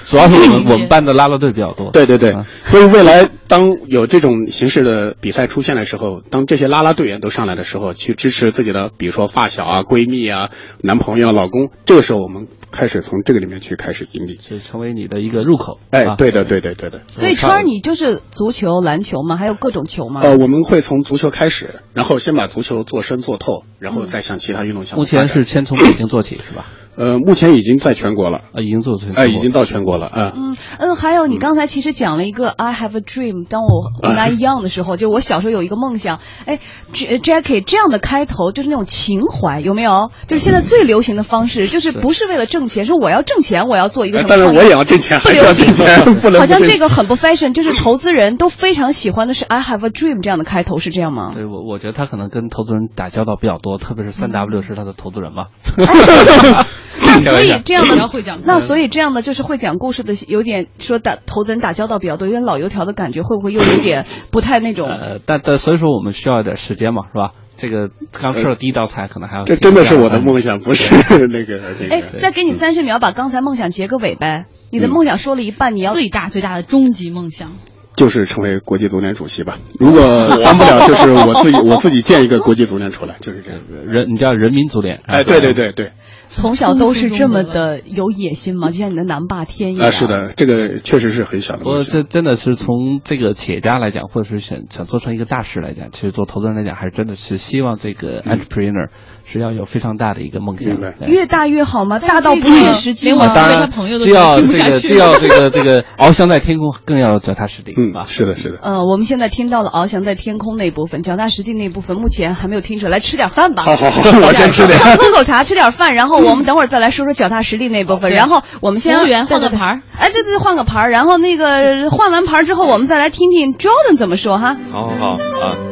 [0.05, 1.91] 主要是我们我们班的拉拉队比较多。
[1.91, 10.49] 对对对，所以未来当有这种形式的比赛出现的时候，当这些拉拉队员都上来的时候，去支持自己的，比如说发小啊、闺蜜啊、
[10.81, 15.79] 男朋友、老公，这个时候我们开始从这个里面去开始盈利，就成为你的一个入口。
[15.91, 16.05] 哎。
[16.17, 17.01] 对的，对对对的。
[17.15, 19.37] 所以川儿，你就是足球、篮球吗？
[19.37, 20.21] 还有各种球吗？
[20.23, 25.03] 呃，我们会从足球开始，然后先把把足球做深做透，然后再向其他运动项目。
[25.03, 26.67] 目前是先从北京做起，是吧？
[26.99, 30.33] 呃，目前已经在全国了啊，已经做全哎，已经到全国了啊。
[30.35, 36.19] 嗯嗯，还有你刚才其实讲了一个 I have a dream，当我 when I young 的时候，就我小时候有一个梦想。
[36.45, 36.59] 哎
[36.91, 40.11] ，Jackie 这样的开头就是那种情怀，有没有？
[40.27, 44.27] 就是现在最流行的方式，就是不是为了挣钱，是我要挣钱，我要做一个什么？
[44.29, 45.73] 但是我也要挣钱，不流行，
[46.19, 46.41] 不能。
[46.41, 51.31] 好像这个很不 fashion，就是投资人都非常喜欢的是 I have a dream 这样的开头，是这样吗？
[51.33, 55.45] 对，我我觉得他可能跟投资人打交道比较多，特别是三 W 是他的投资人嘛。
[57.07, 64.87] 那所以这样的会讲，那所以这样的就是会讲故事的，有点说打投资人打交道比较多，有点老油条的感觉，会不会又有点不太那种？
[64.87, 67.31] 呃，但但所以说我们需要一点时间嘛，是吧？
[67.57, 70.95] 这个刚吃了第一道菜，可能还要这真的是我的梦想，不是
[71.27, 71.93] 那个那个。
[71.93, 74.45] 哎，再给你三十秒，把刚才梦想结个尾呗。
[74.71, 77.49] 你的梦想说了一半，你要最大最大的终极梦想
[77.97, 79.57] 就是成为国际足联主席吧。
[79.77, 79.99] 如果
[80.41, 83.59] 当不了，就是我自己我自己建一个国际足联出来，就是这样。
[83.85, 85.01] 人，你叫人民足联。
[85.05, 85.91] 哎，对对对对。
[86.31, 88.69] 从小都是这么的有野心吗？
[88.69, 89.87] 就像你的南霸天一样。
[89.87, 91.63] 啊，是的，这个确实是很小的。
[91.63, 98.89] 不过这真的是从这个企业家来讲，或者是想想做成一个大事来讲，其实做投资人来讲，还是真的是希望这个 entrepreneur
[99.31, 100.77] 是要有非常大的一个梦想。
[101.07, 101.99] 越大越好吗？
[101.99, 103.27] 大到不切实际吗？
[103.33, 107.73] 当然， 既要这个，既要这个这 个翱翔在天空，更要脚踏实地。
[107.75, 108.59] 嗯，是的，是的。
[108.61, 112.99] 嗯，我们现在听到了翱翔在天空那部分，脚踏实地那部分，目前还没有听出来。
[112.99, 113.63] 吃点饭吧。
[113.63, 114.77] 好好好，我 先吃点。
[114.97, 116.99] 喝口茶，吃点饭，然后我们等会儿再来说。
[116.99, 124.57] 说说脚踏实地那部分，然后我们先换个牌儿，哎，对对，换个牌儿，然后那个换完牌儿之后，我们再来听听 Jordan 怎么说哈。
[124.69, 125.68] 好好好啊。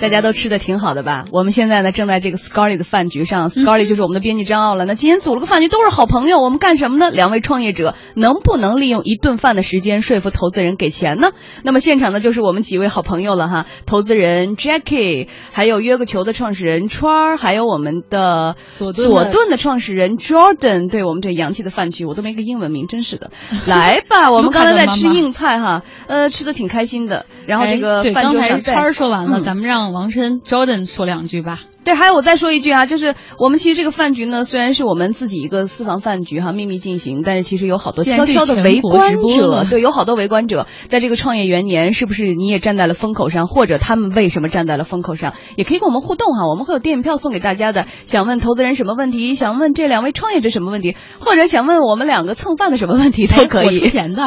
[0.00, 1.24] 大家都吃的挺好的吧？
[1.32, 4.84] 我们现在呢正在这个 Scarly 的饭局上，Scarly 就是我们的编辑张傲了。
[4.84, 7.10] 那今天组了个饭局，都是好朋友，我们干什么呢？
[7.10, 11.30] 两位创业者能不能利用一顿饭的时间说服投资人给钱呢？
[11.64, 20.90] 那么现场呢就是我们几位好朋友了哈，投资人 Jackie，还有约个球的创始人川儿，还有我们的左盾左盾的创始人 Jordan。
[20.90, 23.30] 对我们这洋气的饭局，我都没个英文名，真是的。
[23.66, 27.26] 来吧，我们刚才在吃硬菜哈，呃，吃的挺开心的。
[27.46, 31.60] 然后这个，饭桌上刚才川儿说完了，嗯咱们让王琛 Jordan 说两句吧。
[31.84, 47.84] 对，还有我再说一句啊，就是我们其实这个饭局呢，虽然是我们自己一个私房饭局哈，秘密进行，但是其实有好多悄悄的围观者，对，有好多围观者，在这个创业元年，是不是你也站在了风口上，或者他们为什么站在了风口上，也可以跟我们互动哈，我们会有电影票送给大家的。
[48.06, 53.70] 想问投资人什么问题，想问这两位创业者什么问题，或者想问我们两个蹭饭的什么问题都可哎我。
[53.72, 54.26] 钱的。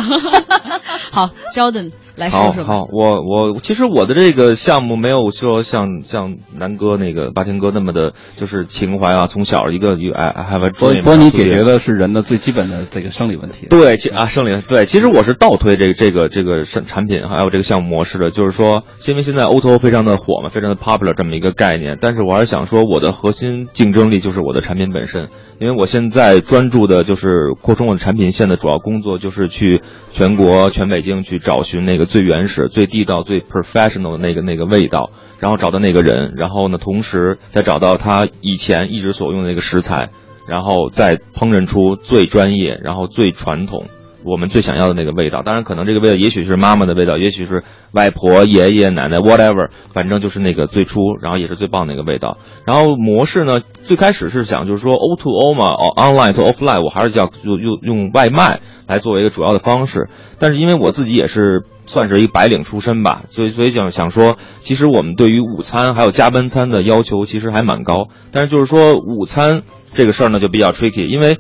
[1.11, 2.63] 好，Jordan 来说说。
[2.63, 13.67] 好好，我我其实我的这个项目没有说像像南哥那个八天哥那么的，就是情怀啊，从小一个一个 I I have a 不 dream，不过你啊解决的是人的最基本的这个生理问题。
[13.69, 40.09] 对，其啊，生理对，其实我是倒推这个这个这个产产品还有这个项目模式的，就是说，因为现在 O to O 非常的火嘛，非常的 popular 这么一个概念，但是我还是想说，我的核心竞争力就是我的产品本身，因为我现在专注的就是扩充我的产品线的主要工作，就是去全国全北京去找寻那个最原始、最地道、最 professional 的那个那个味道，然后找到那个人，然后呢，同时再找到他以前一直所用的那个食材。
[40.49, 43.87] 然后再烹饪出最专业，然后最传统，
[44.29, 45.41] 我们最想要的那个味道。
[45.43, 52.37] 当然，可能这个味道也许是妈妈的味道，也许是外婆、爷爷、奶奶，whatever，反正就是那个最初，然后也是最棒的那个味道。
[52.65, 60.09] 然后模式呢，最开始是想就是说 O to O 嘛，，online to offline，我还是要用用用外卖来作为一个主要的方式。
[60.39, 68.07] 但是因为我自己也是算是一个白领出身吧，所以所以想想说，其实我们对于午餐还有加班餐的要求其实还蛮高。
[68.31, 71.37] 但是就是说午餐这个事儿呢就比较 tricky，因为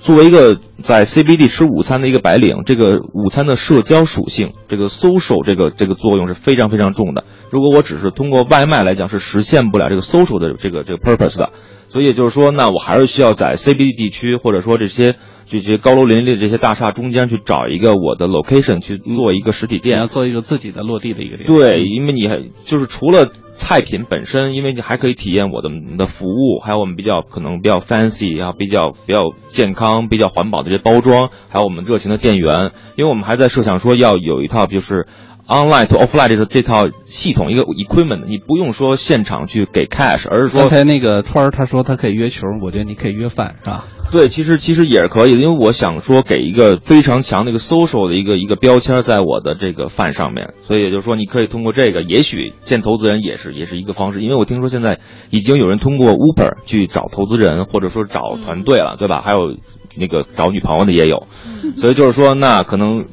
[0.00, 7.24] 作为一个在 CBD 吃午餐的一个白领，这个午餐的社交属性，这个 social 这个这个作用是非常非常重的。
[7.50, 11.50] 如果我只是通过外卖来讲，是实现不了这个 social 的这个这个 purpose 的。
[11.90, 15.16] 所以也就是说，那我还是需要在 CBD 地区或者说这些
[15.48, 20.04] 这些高楼林立的这些大厦中间去找一个我的 location 去做一个实体店要。
[20.04, 21.48] 做一个自己的落地的一个点。
[21.48, 25.68] 对，因为你还就是除了菜品本身，因为你还可以体验我的
[25.98, 35.06] 的服务，还有我们比较可能比较 fancy，然后比较比较健康、比较环保的这些包装，还有我们热情的店员，因为我们还在设想说要有一套就是
[35.48, 43.84] online to offline 这个这套系统一个 equipment，你不用说现场去给 cash，而是说刚才那个川儿他说他可以约球，我觉得你可以约饭，是吧？
[44.10, 54.98] 对，其实其实也是可以的，因为我想说给一个非常强的一个 social 的一个一个标签在我的这个饭上面，所以也就是说，你可以通过这个，也许见投资人也是也是一个方式，因为我听说现在
[55.30, 59.20] 已经有人通过 Uber 去找投资人，或者说找团队了，对吧？
[59.20, 59.56] 还有
[59.98, 61.26] 那个找女朋友的也有，
[61.76, 63.08] 所以就是说，那可能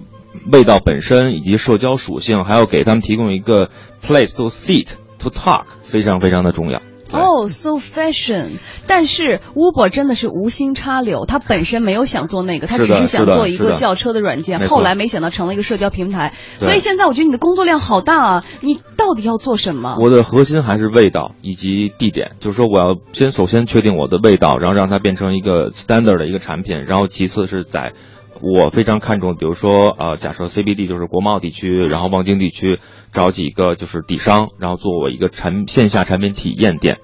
[0.52, 3.70] 味道本身以及社交属性，还要给他们提供一个
[4.04, 6.82] place to sit to talk，非常非常的重要。
[7.08, 8.54] 对哦、s o fashion，
[8.88, 19.98] 但是 Uber 真的是无心插柳，他本身没有想做那个，他只是想做一个叫车的软件，后来没想到成了一个社交平台，所以现在我觉得你的工作量好大啊，你到底要做什么？
[20.02, 27.94] 我的核心还是味道以及地点，就是说我要先首先确定我的味道，然后让它变成一个 standard 的一个产品，然后其次是在
[28.42, 32.80] 我非常看重，比如说呃，假设 CBD 就是国贸地区，然后望京地区
[33.12, 36.98] 找几个就是底商，然后做我一个产线下产品体验店。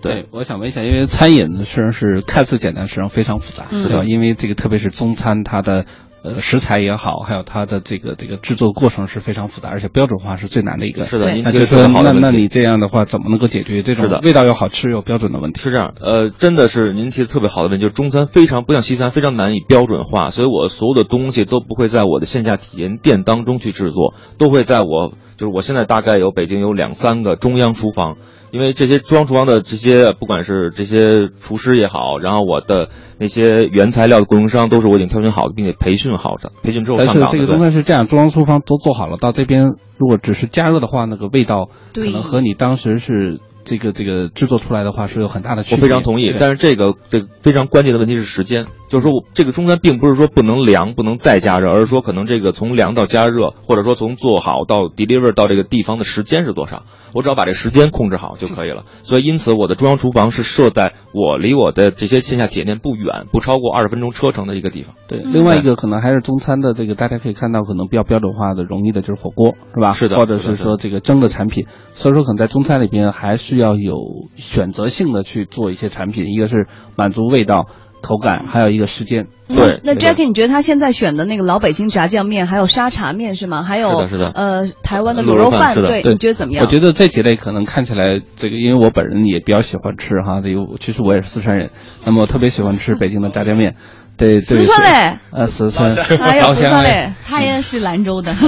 [0.00, 4.04] 对，我想问一下，因为餐饮呢，实际上是看似简单，实际上非常复杂，嗯对吧？
[4.04, 5.86] 因为这个特别是中餐，它的
[6.22, 11.02] 呃食材也好，还有它的这个这个制作过程是非常复杂，而且标准化是最难的一个。
[11.02, 12.20] 是的，您提的那就说，特别好的问题。
[12.22, 15.60] 那那你这样的话，怎么能够解决这种的味道又好吃又标准的问题？
[15.60, 28.16] 是这样，呃，真的是您提的特别好的问题，就是中餐非常不像西餐，非常难以标准化，所以我所有的东西都不会在我的线下体验店当中去制作，都会在我就是我现在大概有北京有两三个中央厨房，
[28.52, 37.38] 因为这些中央厨房的这些不管是这些厨师也好，然后我的那些原材料的供应商都是我已经挑选好的，并且培训好的，培训之后但是上岗的。
[37.38, 43.40] 对这个东西是这样，中央厨房都做好了，到这边如果只是加热的话，那个味道可能和你当时是
[43.72, 45.88] 这个这个制作出来的话是有很大的区别我。
[45.88, 56.82] 非常同意，但是这个这个非常关键的问题是时间，就是说这个中餐并不是说不能凉、不能再加热，而是说可能这个从凉到加热，或者说从做好到 deliver 到这个地方的时间是多少，
[57.14, 58.84] 我只要把这时间控制好就可以了。
[59.04, 64.94] 所以因此我的中央厨房是设在我离我的这些线下体验店不远，不超过二十分钟车程的一个地方。
[65.08, 69.92] 对，另外一个可能还是中餐的这个大家可以看到，可能比较标准化的、容易的就是火锅，是吧？
[69.92, 71.66] 是的，或者是说这个蒸的产品。
[71.92, 73.96] 所以说可能在中餐里边还是要有
[74.36, 77.66] 选择性的去做一些产品，一个是满足味道。
[78.04, 79.80] 口感还有一个时间，对。
[79.84, 83.62] 那 Jackie，你觉得他现在选的那个老北京炸酱面，还有沙茶面是吗？
[83.62, 86.64] 还有是的，呃，台湾的卤肉饭，对，你觉得怎么样？
[86.64, 91.70] 我觉得这几类可能看起来，这个因为我本人也比较喜欢吃哈，这个其实我也是四川人，
[92.04, 93.76] 那么我特别喜欢吃北京的炸酱面。
[94.16, 98.34] 对，四川嘞，呃，四川，哎呀四川嘞，他也是兰州的。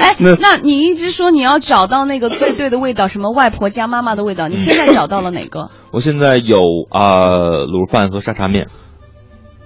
[0.00, 4.48] 哎，那你一直说你要找到那个最对的味道，什么外婆家妈妈的味道？
[4.48, 5.70] 你现在找到了哪个？
[5.90, 8.68] 我现在有啊卤饭和沙茶面，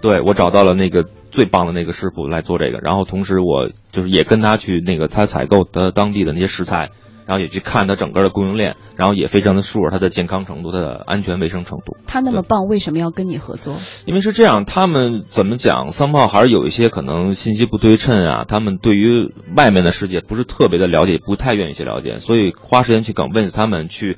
[0.03, 6.91] 对我找到了那个最棒的那个师傅来做这个，然后同时我就是也跟他去那个他采购的当地的那些食材。
[7.27, 11.97] 然后也去看它整个的供应链，然后也非常的熟它的健康程度、它的安全卫生程度。
[12.07, 13.75] 它那么棒，为什么要跟你合作？
[14.07, 24.17] 因为是这样，他们怎么讲，桑炮还是有一些可能信息不对称啊，他们对于外面的世界不是特别的了解，不太愿意去了解，所以花时间去 convince 他们去。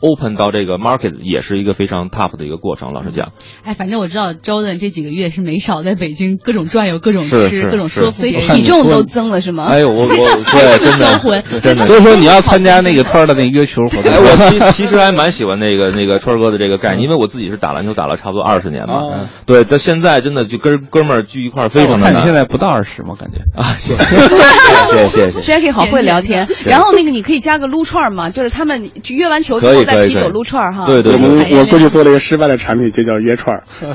[0.00, 3.32] Open 到这个 market 也是一个非常 tough 的一个过程，老实讲。
[3.62, 9.66] 哎，反正我知道 Jordan 这几个月是没少在北京各种转悠、各种吃、各种说服，体重都增了是吗？
[9.68, 11.86] 哎呦，我我 对真的真的。
[11.86, 14.12] 所以说你要参加那个 川儿的那个约球活动。
[14.12, 14.36] 哎，我
[14.72, 19.28] 其其实还蛮喜欢那个那个川儿哥的这个概念，因为我自己是打篮球打了差不多二十年嘛。
[19.46, 22.12] 对，到现在真的就跟哥们儿聚一块儿非常的难。
[22.12, 23.14] 看你现在不到二十吗？
[23.18, 25.52] 感觉啊，谢谢谢谢谢谢。
[25.52, 30.72] Jackie 好会聊天，然后那个你可以加个撸串嘛，就是他们约完球之后再啤酒撸串儿。
[30.72, 33.64] 哈，对对，我们我过去做了一个失败的产品，就叫约串儿。
[33.80, 33.88] 别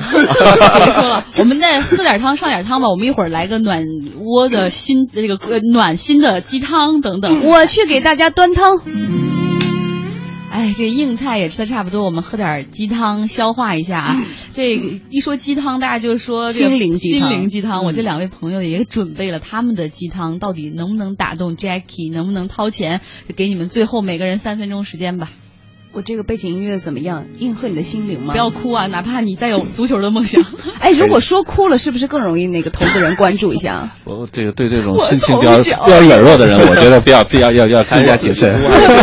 [0.94, 2.90] 说了，我们再喝点汤，上点汤吧。
[2.90, 3.84] 我们一会儿来个暖
[4.20, 7.46] 窝的心这个暖心的鸡汤等等。
[7.46, 8.80] 我去给大家端汤。
[10.52, 14.24] 哎，这硬菜也吃的差不多，我们喝点鸡汤消化一下啊。
[14.54, 17.30] 这个一说鸡汤，大家就说心灵鸡汤。
[17.30, 22.10] 心灵鸡汤，我这两位朋友也准备了他们的鸡汤，到底能不能打动 Jackie？
[22.10, 23.02] 能不能掏钱？
[23.36, 25.30] 给你们最后每个人三分钟时间吧。
[25.96, 27.26] 我这个背景音乐怎么样？
[27.40, 28.34] 应和你的心灵吗？
[28.34, 28.86] 不要哭啊！
[28.88, 30.44] 哪怕你再有足球的梦想。
[30.82, 33.94] 哎，如果说哭了，是不是更容易那个投资人关注一下？
[34.04, 38.54] 我这个对这种心情比较比较软弱的人，我觉得比较比较要要更加谨慎。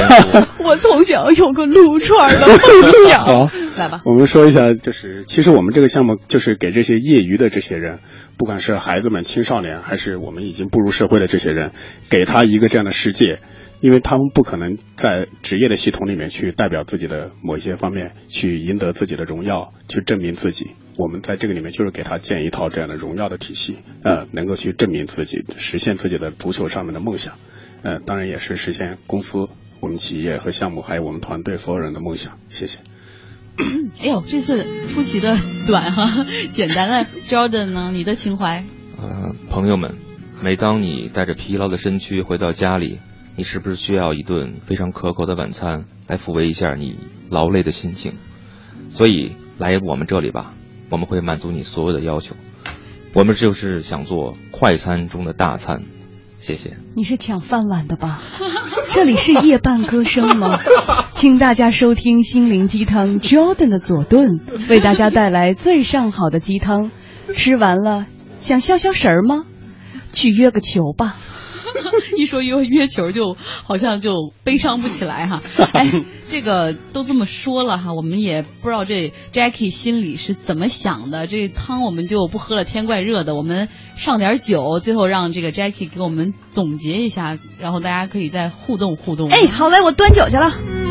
[0.63, 3.21] 我从小有个撸串的梦想。
[3.25, 4.03] 好，来吧。
[4.05, 8.01] 我们说一下，就是其实我们这个项目就是给这些业余的这些人，
[8.37, 11.73] 不管是孩子们、青少年，还是我们已经步入社会的这些人，
[12.11, 13.41] 给他一个这样的世界。
[13.83, 20.71] 因为他们不可能在职业的系统里面去代表自己的某一些方面去赢得自己的荣耀，去证明自己。
[20.97, 27.35] 我们在这个里面就是给他建一套这样的荣耀的体系，呃，能够去证明自己，实现自己的足球上面的梦想，
[27.83, 29.49] 呃，当然也是实现公司、
[29.81, 32.39] 我们企业和项目还有我们团队所有人的梦想。
[32.49, 32.79] 谢谢。
[34.01, 37.91] 哎呦，这次出奇的短哈， 简单的 Jordan 呢？
[37.93, 38.65] 你的情怀？
[38.97, 39.97] 呃，朋友们，
[40.41, 43.01] 每当你带着疲劳的身躯回到家里。
[43.37, 46.99] 你是不是需要一顿非常可口的晚餐来抚慰一下你
[47.31, 48.15] 劳累的心情？
[48.91, 50.53] 所以来我们这里吧，
[50.91, 52.37] 我们会满足你所有的要求。
[53.15, 55.83] 我们就是想做快餐中的大餐。
[56.41, 56.77] 谢谢。
[56.97, 58.21] 你是抢饭碗的吧？
[58.93, 60.59] 这里是夜半歌声吗？
[61.13, 66.91] 请大家收听心灵鸡汤 Jordan 的佐顿，为大家带来最上好的鸡汤。
[67.33, 68.07] 吃完了
[68.41, 69.47] 想消消食儿吗？
[70.13, 71.17] 去约个球吧。
[72.17, 75.41] 一说约约球，就好像就悲伤不起来哈。
[75.73, 75.91] 哎，
[76.29, 81.27] 这个都这么说了哈，我们也不知道这 Jackie 心里是怎么想的。
[81.27, 89.29] 这汤我们就不喝了，天怪热的，我们上点酒，最后让这个 Jackie 给我们总结一下，然后大家可以再互动互动。
[89.29, 90.82] 哎，好嘞，我端酒去了。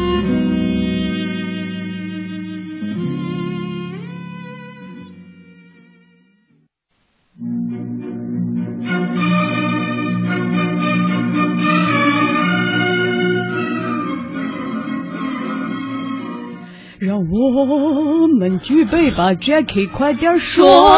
[17.53, 20.89] 我们举杯吧，Jackie，快点说，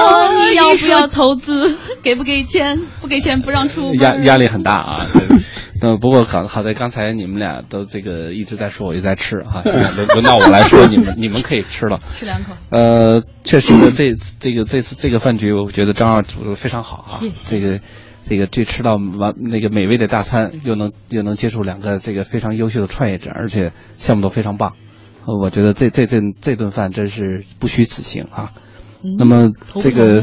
[0.55, 1.75] 要不要投资？
[2.03, 2.81] 给不给钱？
[3.01, 3.93] 不给钱不让出。
[3.95, 5.05] 压压力很大啊。
[5.81, 9.61] 嗯， 不过好好在刚才你们俩都这个一直在说，我就在吃哈。
[9.65, 12.53] 现在轮轮到我来说，你们你们可以吃了，吃两口。
[12.69, 17.59] 呃，确实这这个这次这个饭局，我觉得张二煮的非常好啊，谢谢。
[17.59, 17.79] 这个
[18.25, 24.73] 这个这吃到完那个美味的大餐，又能又能接触两个这个非常优秀的创业者，而且项目都非常棒。
[25.25, 28.51] 我觉得这这顿这顿饭真是不虚此行啊。
[29.17, 30.21] 那么这个，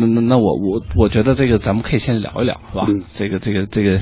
[0.00, 2.86] 那那那我我我觉得这个咱们可以先聊一聊，是吧？
[3.12, 4.00] 这个这个这个，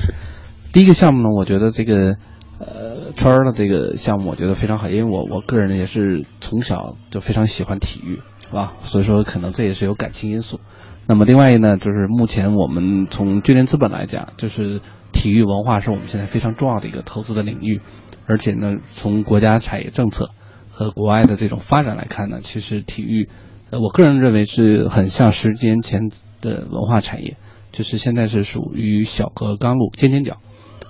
[0.73, 2.17] 第一个项目呢，我觉得这个
[2.57, 8.73] 呃川儿的这个项目我觉得非常好，因为我我个人也是从小就非常喜欢体育，是吧？
[8.81, 10.59] 所以说可能这也是有感情因素。
[11.07, 14.81] 那么另外呢，就是目前我们从军联资本来讲，就是
[15.11, 17.81] 体育文化是我们现在非常重要的一个投资的领域，
[18.29, 20.29] 而且呢，从国家产业政策
[20.69, 23.27] 和国外的这种发展来看呢，其实体育。
[23.71, 26.09] 呃，我个人认为是很像十年前
[26.41, 27.37] 的文化产业，
[27.71, 30.37] 就是现在是属于小河刚路尖尖角。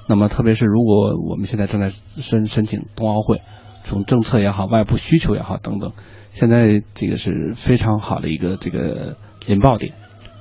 [0.08, 3.42] 那么，特别是如果我们现在正在申申请冬奥会，
[3.84, 5.94] 从政策也好、外部需求也好等等，
[6.32, 9.18] 现在这个是非常好的一个这个
[9.48, 9.94] 引爆点。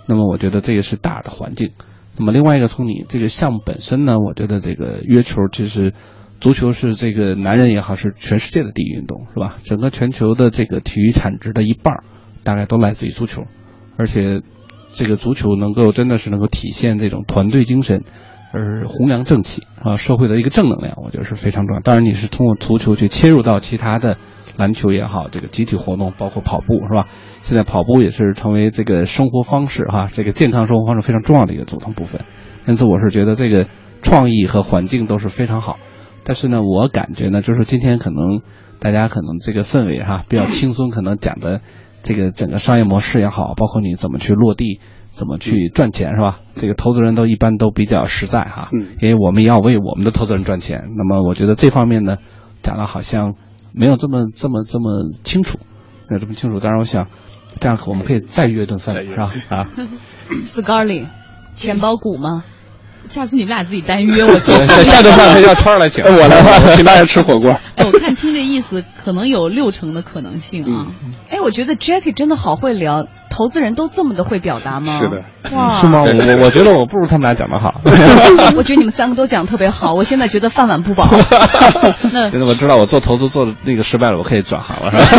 [0.07, 1.71] 那么，我觉得这个是大的环境。
[2.17, 5.93] 那么，另外一个从你这个项目本身呢，我觉得这个约球其实
[6.41, 9.57] 足球是这个男人也好，是全世界的第一运动，是吧？
[9.64, 12.03] 整个全球的这个体育产值的一半。
[12.45, 13.43] 大概都来自于足球，
[13.99, 14.41] 而且
[14.91, 18.05] 这个足球能够真的是能够体现这种团队精神，
[18.55, 21.80] 而弘扬正气啊，社会的一个正能量，我觉得是非常重要。
[21.82, 24.16] 当然，你是通过足球去切入到其他的
[24.57, 27.05] 篮球也好，这个集体活动，包括跑步，是吧？
[27.43, 32.24] 现在跑步也是成为这个生活方式哈，这个健康生活方式非常重要的一个组成部分。
[32.66, 33.66] 因此，我是觉得这个
[34.01, 35.78] 创意和环境都是非常好。
[36.29, 38.43] 但是呢，我感觉呢，就是今天可能
[38.79, 41.62] 大家可能这个氛围哈比较轻松，可能讲的。
[42.01, 46.39] 这个整个商业模式也好，包括你怎么去落地，怎么去赚钱，是吧？
[46.55, 50.85] 这个投资人都一般都比较实在哈，嗯，因为我们要为我们的投资人赚钱。
[50.97, 52.18] 那么我觉得这方面呢，
[52.62, 53.35] 讲的好像
[53.74, 55.59] 没有这么这么这么清楚，
[56.09, 56.61] 没有这么清楚。
[56.61, 57.09] 当然，我想
[57.59, 59.33] 这样我们可以再约顿饭，是吧？
[59.51, 59.66] 啊，
[60.47, 61.07] Scarly，
[61.55, 62.45] 钱包股吗？
[63.09, 67.59] 下次你们俩自己单约，我觉得 下顿饭 要川来请，我来吧，我请大家吃火锅。
[67.77, 70.87] 哎，我看听这意思，可能有六成的可能性啊。
[71.31, 74.99] 哎，我觉得 Jackie 真的好会聊，投资人都这么的会表达吗？
[74.99, 75.23] 是的，
[75.57, 76.03] 哇，是吗？
[76.03, 77.81] 我我觉得我不如他们俩讲的好。
[78.57, 81.09] 我觉得你们三个都讲特别好，我现在觉得饭碗不保。
[82.13, 85.17] 那现在我知道我做投资做的那个失败了，我可以转行了，是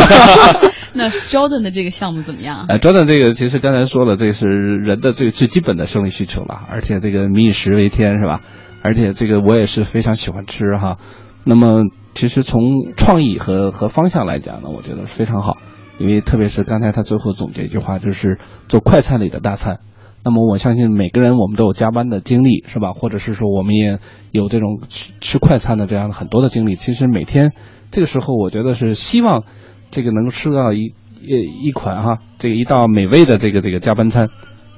[0.59, 0.71] 吧？
[0.95, 2.65] 那 Jordan 的这个项目怎么样？
[2.67, 8.41] 哎，Jordan 这个其实刚才说了，这是人的最最基本的生理需求了，而且这个民以食为天，是吧？
[8.81, 10.97] 而且这个我也是非常喜欢吃哈。
[11.43, 11.83] 那么
[12.15, 12.61] 其实从
[12.95, 15.57] 创意和和方向来讲呢，我觉得非常好，
[15.99, 19.79] 因为特别是刚才他最后总结一句话，就是做快餐里的大餐。
[20.23, 22.93] 那么我相信每个人我们都有加班的经历，是吧？
[22.93, 23.99] 或者是说我们也
[24.31, 26.75] 有这种吃吃快餐的这样的很多的经历。
[26.75, 27.53] 其实每天
[27.91, 29.43] 这个时候，我觉得是希望。
[29.91, 34.29] 这个能够吃到一一一款哈，这个一道美味的这个这个加班餐，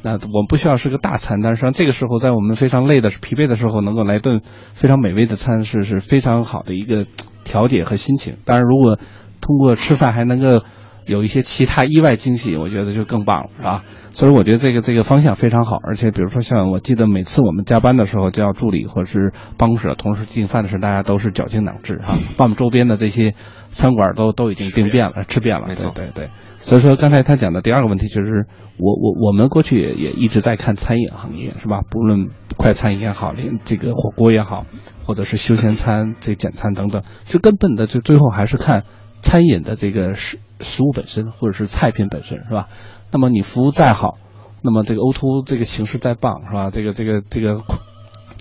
[0.01, 4.41] 那我们不需要是个大餐，但是这个时候在我们非常累的、疲惫的时候，能够来顿
[4.74, 7.05] 非常美味的餐是是非常好的一个
[7.43, 8.38] 调节和心情。
[8.45, 8.97] 当然，如果
[9.41, 10.64] 通过吃饭还能够
[11.06, 13.84] 有一些其他意外惊喜，我觉得就更棒了，是吧？
[14.12, 15.78] 所以我觉得这个这个方向非常好。
[15.84, 23.34] 而且比如说像我记得每次我们加班的时候，叫助理或者是办公室同时订饭的时候，大家都是绞尽脑汁哈， 把我们周边的这些。
[23.74, 26.30] 餐馆都都已经订遍了，吃遍了，对对对。
[26.58, 28.45] 所以说刚才他讲的第二个问题就是，
[28.78, 31.80] 我我我们过去也也一直在看餐饮行业，是吧？
[31.89, 32.28] 不论
[32.58, 34.66] 快餐也好，连这个火锅也好，
[35.06, 38.84] 或者是休闲餐、这简餐等等，就根本的就最后还是看
[39.22, 42.68] 餐饮的这个食食物本身，或者是菜品本身，是吧？
[43.12, 44.18] 那么你服务再好，
[44.64, 46.70] 那么这个 O to 这个形式再棒，是吧？
[46.70, 47.62] 这个这个这个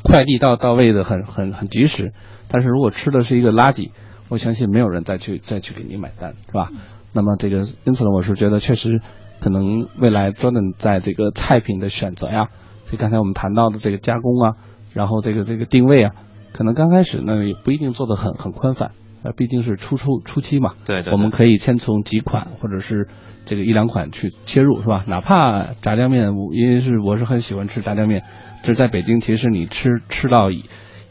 [0.03, 2.13] 快递到到位的很很很及时，
[2.49, 3.91] 但是如果吃的是一个垃圾。
[4.29, 6.69] 我相信没有人再去再去给你买单，是吧？
[7.13, 9.01] 那么这个因此呢，我是觉得确实
[9.41, 12.47] 可能未来专门在这个菜品的选择呀，
[12.87, 14.55] 就刚才我们谈到的这个加工啊，
[14.95, 16.15] 然后这个这个定位啊，
[16.53, 18.93] 可能刚开始呢也不一定做的很很宽泛，
[19.23, 20.75] 呃，毕竟是初初初期嘛。
[20.87, 21.13] 对对。
[21.13, 23.09] 我们可以先从几款或者是
[23.45, 25.05] 这个一两款去切入，是吧？
[25.07, 28.23] 哪怕炸酱面，因为是我是很喜欢吃炸酱面，
[28.63, 30.49] 就是在北京，其实你吃吃到。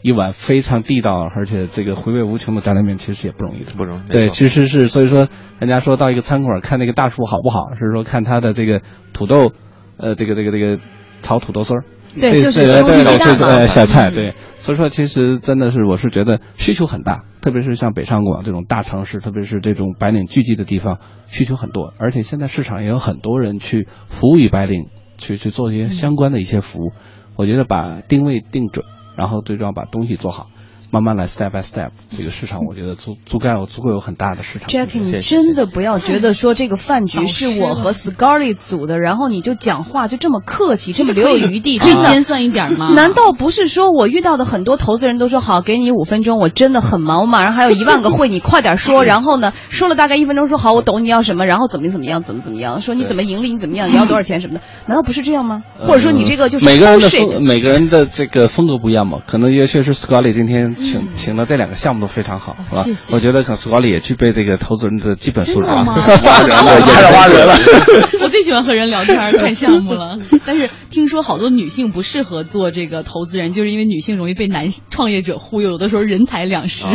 [0.02, 4.08] 一碗非常地道，而且这个回味无穷的炸酱面，其实也不容易，不容易。
[4.10, 8.80] 对，其实是所以说，人家说到一个餐馆看那个大厨好不好，是说看他的这个
[9.12, 9.52] 土豆，
[9.98, 10.82] 呃，这个这个这个
[11.20, 11.84] 炒土豆丝儿，
[12.18, 14.34] 对，就是对对对小菜，对。
[14.58, 20.98] 所以说，其实真的是，我是觉得需求很大，特别是像北上广这种大城市，特别是这种白领聚集的地方，
[21.28, 21.94] 需求很多。
[21.98, 24.86] 而且现在市场也有很多人去服务于白领，
[25.18, 26.92] 去去做一些相关的一些服务。
[27.36, 28.84] 我觉得把定位定准。
[29.16, 30.46] 然后最重要把东西做好，
[30.92, 34.68] 慢慢来，step by step，这个市场我觉得足足够有足够有很大的市场。
[34.68, 42.92] Jackie，你真的不要觉得说这个饭局是我和 Scarlett 组的，然后你就讲话就这么客气，这么留有余地， 最尖酸一点吗？
[42.94, 49.04] 难道不是说我遇到的很多投资人都说好，给你五分钟，我真的很忙，我马上还有一万个会，你快点说。
[49.04, 55.62] 然后呢，说了大概一分钟，说好，我懂你要什么，然后怎么怎么样，怎么怎么样，说你怎么盈利，你怎么样，你要多少钱什么的，难道不是这样吗？
[55.82, 59.18] 或者说你这个就是每个人的每个人的这个风格不一样嘛？
[59.26, 62.84] 可能也确实 Scarlett 今天请请的这两个项目都非常好，是吧？
[63.12, 65.84] 我觉得可能 Scarlett 也具备这个投资人的基本素质啊。
[65.84, 67.54] 挖人了， 开始挖人了。
[68.22, 76.86] 我最喜欢和人聊天看 项目了，但是听说好多女性不适合做这个投资人，就是因为女性容易被男创业者忽悠，有的时候人财两失。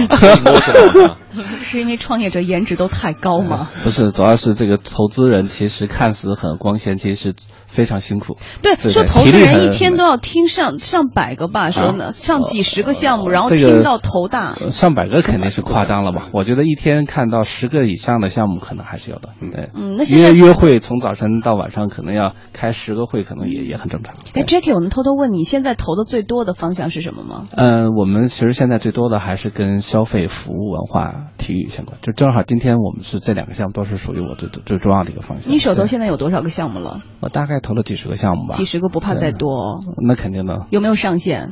[1.59, 3.67] 是因为创业者颜值都太高吗？
[3.83, 7.33] 不是，主要是这个投资人其实看似很光鲜，其实
[7.75, 8.37] 非常辛苦。
[8.63, 14.53] 对，说投资人一天都要听上上百个吧，说呢，上几十个项目，然后听到头大。
[14.53, 16.29] 上百个肯定是夸张了吧？
[16.31, 19.29] 我觉得一天看到十个以上的项目，可能还是有的。
[19.39, 24.15] 对，嗯，那现在约会从早晨到晚上，可能要开十个会，可能也也很正常。
[24.33, 27.45] 哎，Jackie，我能偷偷问你，现在投的最多的方向是什么吗？
[27.51, 31.97] 嗯，我们其实现在最多的还是跟消费、服务、文化、体育相关。
[32.01, 35.51] 就正好今天我们是这两个项目都是属于我最最重要的一个方向。
[35.51, 37.01] 你手头现在有多少个项目了？
[37.19, 38.55] 我大概投了几十个项目吧。
[38.55, 39.81] 几十个不怕再多？
[39.97, 40.67] 那肯定的。
[40.69, 41.51] 有没有上限？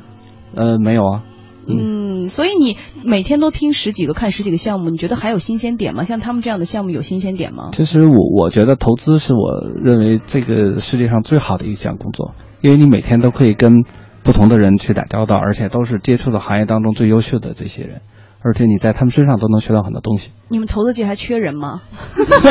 [0.55, 1.23] 呃，没有啊。
[1.65, 6.03] 嗯，所以你每天都听十几个、看十几个项目，你觉得还有新鲜点吗？
[6.03, 7.69] 像他们这样的项目有新鲜点吗？
[7.71, 13.83] 其实我我觉得投资是我认为这个世界上最好的一项工作，因为你每天都可以跟
[14.23, 18.01] 不同的人去打交道，而且都是接触的行业当中最优秀的这些人。
[18.43, 20.31] 而且你在他们身上都能学到很多东西。
[20.49, 21.81] 你们投资界还缺人吗？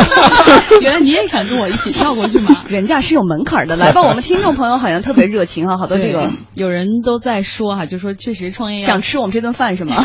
[0.81, 2.65] 原来你也想跟我一起跳过去吗？
[2.69, 3.77] 人家是有门槛的。
[3.77, 10.05] 来吧，我们听众朋友好像特别热情哈，好多这个有人都在说哈，就说确实创业想吃我们这顿饭是吗？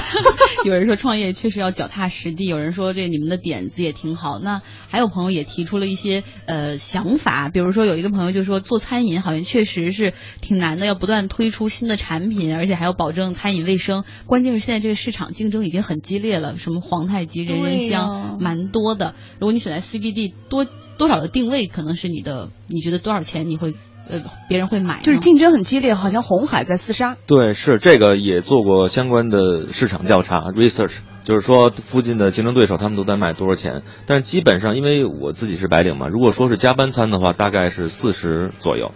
[0.66, 4.40] 有人说创业确实要脚踏实地，有人说这你们的点子也挺好。
[4.40, 14.04] 那还有朋友也提出了一些呃想法，比如说有一个朋友就说做餐饮好像确实是挺难的，要不断推出新的产品，而且还要保证餐饮卫生。
[14.26, 19.16] 关键是现在这个市场竞争已经很激烈了，什么皇太极、人人香，蛮多的。
[19.40, 20.66] 如果你选在 CBD，多
[20.98, 23.76] 多少的定位可能是你的，你觉得多少钱你会
[24.10, 25.02] 呃别人会买？
[25.02, 27.18] 就是竞争很激烈，好像红海在厮杀。
[27.28, 33.84] 对，是这个也做过相关的市场调查 research，就是说附近的竞争对手他们都在卖多少钱。
[34.06, 38.92] 但是基本上，因为我自己是白领嘛，如果说是加班餐的话，大概是四十左右，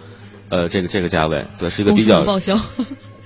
[0.50, 2.56] 呃，这个这个价位，对，是一个比较报销。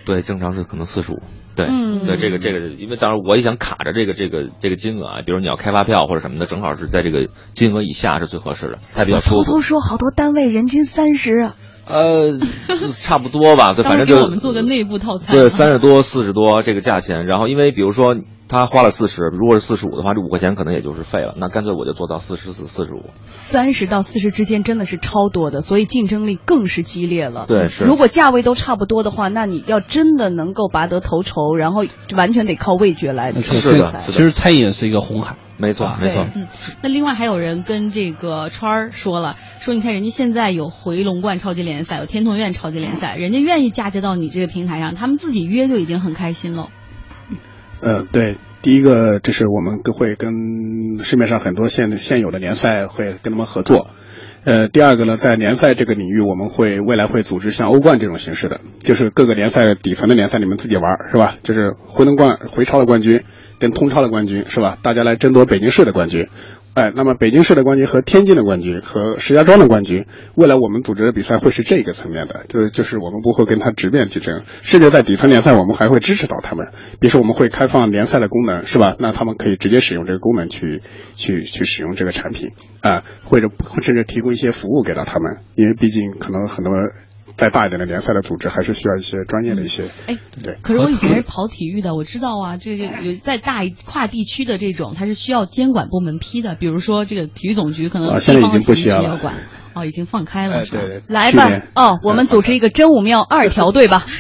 [0.05, 1.21] 对，正常是可能四十五。
[1.55, 9.43] 对，嗯、对，这个这个，因为当然我也想卡着这个这个这个金额啊，比如你要开发票或者什么的，正好是在这个金额以下是最合适的，还比较舒服。
[9.43, 11.55] 偷偷说，好多单位人均三十啊。
[11.87, 12.39] 呃，
[12.99, 15.35] 差不多吧， 对，反正就我们做个内部套餐。
[15.35, 18.17] 对，三十多、四十多这个价钱，然后因为比如说
[18.47, 23.09] 他花了四十，如果是四十五的话，这五块钱可能也就是废了，那干脆我就做到四十四、四十五。
[23.23, 27.45] 三十到四十之间真的是超多的，所以竞争力更是激烈了。
[27.47, 27.85] 对，是。
[27.85, 31.85] 如果价位都差不多的话，那你要真的能够拔得头筹，然后
[32.15, 34.01] 完全得靠味觉来是的。
[34.07, 35.37] 其实餐饮是一个红海。
[35.57, 36.25] 没错，没错。
[36.35, 36.47] 嗯，
[36.83, 46.67] 那另外还有人跟这个川儿说了，说你看人家现在有回龙观超级联赛，有天通苑超级联赛，人家愿意嫁接到你这个平台上，他们自己约就已经很开心了。
[47.81, 53.89] 嗯，对，第一个就是我们会跟市面上很多现现有的联赛会跟他们合作。
[54.43, 61.35] 呃，第二个呢，在联赛这个领域，我们会未来会组织像欧冠这种形式的，就是各个联赛底层的联赛你们自己玩是吧？
[61.43, 63.23] 就是回龙冠回超的冠军。
[63.57, 64.77] 跟通超的冠军是吧？
[64.81, 66.27] 大家来争夺北京市的冠军，
[66.75, 76.67] 哎，那么北京市的冠军和天津的冠军和石家庄的冠军，未来我们组织的比赛会是这个层面的，就就是我们不会跟他直面竞争，甚至在底层联赛我们还会支持到他们，
[76.99, 78.97] 比如说我们会开放联赛的功能是吧？
[78.99, 80.81] 那他们可以直接使用这个功能去
[81.15, 82.51] 去去使用这个产品
[82.81, 83.47] 啊，或者
[83.81, 86.73] 甚至提供一些服务给到他们，因为毕竟可能很多。
[87.37, 90.57] 再大一点的联赛的组织还是需要一些专业的一些，哎，对。
[90.61, 99.35] 可是我以前是跑体育的，我知道啊，这个有在大跨地区的这种，它是需要监管部门批的，比如说这个体育总局可能啊，现在已经不需要了，管
[99.73, 100.81] 哦，已经放开了，是吧？
[100.81, 104.05] 对，来吧，哦，我们组织一个真武庙二条队吧。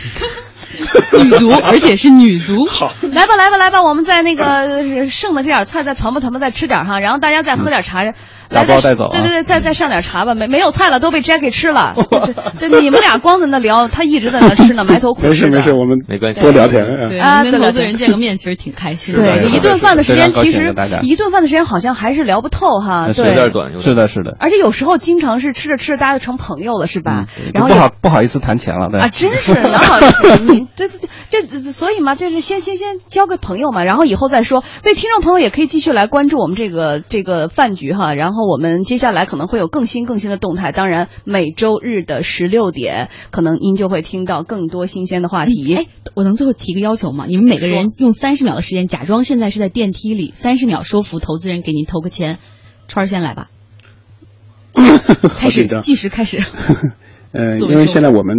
[1.23, 2.65] 女足，而且是女足。
[2.65, 8.01] 好，来吧，来吧，来吧，我们在那个剩的这点菜再团吧团吧，再吃点哈，然后大家再喝点茶。
[8.49, 9.09] 打包带走。
[9.11, 11.93] 对对对，再再上点茶吧，没没有菜了，都被 Jackie 吃了。
[12.59, 15.27] 对，你们俩光在那聊，他一直在那吃呢，埋头苦吃。
[15.27, 16.83] 没事没事，我们没关系，多聊天。
[17.19, 19.15] 啊，跟投资人见个面其实挺开心。
[19.15, 23.07] 对，一顿饭的时间其实一顿饭的时间好像还是聊不透哈。
[23.13, 24.35] 对，有点短，是的，是的。
[24.39, 27.25] 而且有时候经常是吃着吃着大家就成朋友了，是吧？
[27.53, 30.53] 然后不好不好意思谈钱了，对啊，真是哪好意思？
[30.53, 30.87] 你这
[31.29, 34.63] 这这所以嘛，就是先先先交个朋友嘛，然后以后再说。
[34.81, 38.13] 所以听众朋友也可以继续来关注我们这个这个饭局哈。
[38.13, 40.71] 然后我们接下来可能会有更新更新的动态。
[40.71, 45.75] 当然，每周日的十六点，可能您就会听到更多新鲜的话题。
[45.75, 47.25] 哎，我能最后提个要求吗？
[47.27, 52.39] 你们每个人用三十秒的时间，假装现在是在电梯里，三十秒说服投资人给您投个钱。
[52.87, 53.49] 川儿先来吧，
[55.39, 56.39] 开始计时开始。
[57.31, 58.35] 呃，因为现在我们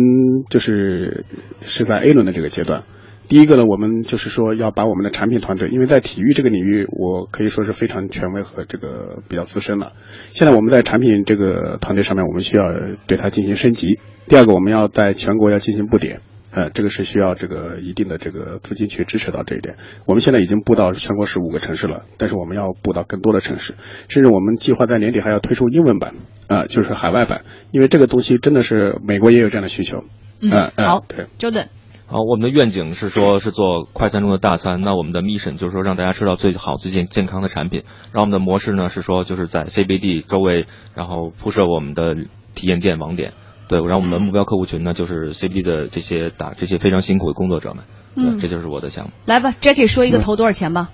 [0.49, 1.27] 就是
[1.63, 2.85] 是在 A 轮的这个阶段。
[3.29, 9.93] 第一个呢，我们就是说要把我们的产品团队，因为在体育这个领域，我可以说是非常权威和这个比较资深了。
[10.33, 12.67] 现在我们在产品这个团队上面，我们需要
[13.07, 13.99] 对它进行升级。
[14.29, 16.21] 第二个，我们要在全国要进行布点，
[16.51, 19.77] 呃，这个是需要这个一定的这个资金去支持到这一点。
[20.07, 23.75] 我们现在已经布到全国十五个城市了，但是我们要布到更多的城市，
[24.09, 26.15] 甚至我们计划在年底还要推出英文版。
[26.49, 30.05] 啊，就是海外版，因为这个东西真的是美国也有这样的需求。
[30.41, 31.67] 嗯，好，对，Jordan。
[32.09, 34.81] 好，我们的愿景是说，是做快餐中的大餐。
[34.83, 37.83] 那我们的 mission 就是说，让大家吃到最好、最健健康的产品。
[38.13, 42.15] 然后我们的模式呢，是说就是在 CBD 周围，然后铺设我们的
[42.55, 43.33] 体验店网点。
[43.67, 47.83] 对，然后我们的目标客户群呢，就是 CBD 的这些打这些非常辛苦的工作者们。
[48.15, 49.11] 嗯，这就是我的项目。
[49.25, 50.91] 来吧，Jackie 说一个投多少钱吧。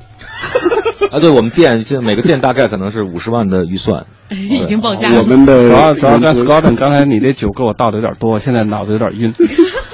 [1.13, 5.21] 啊，对我们店现在每个店大概可能是五十万的预算，已经报价了。
[5.21, 9.35] 我们的主要主要跟 Scott，刚才你那酒给我倒的有点多，现在脑子有点晕。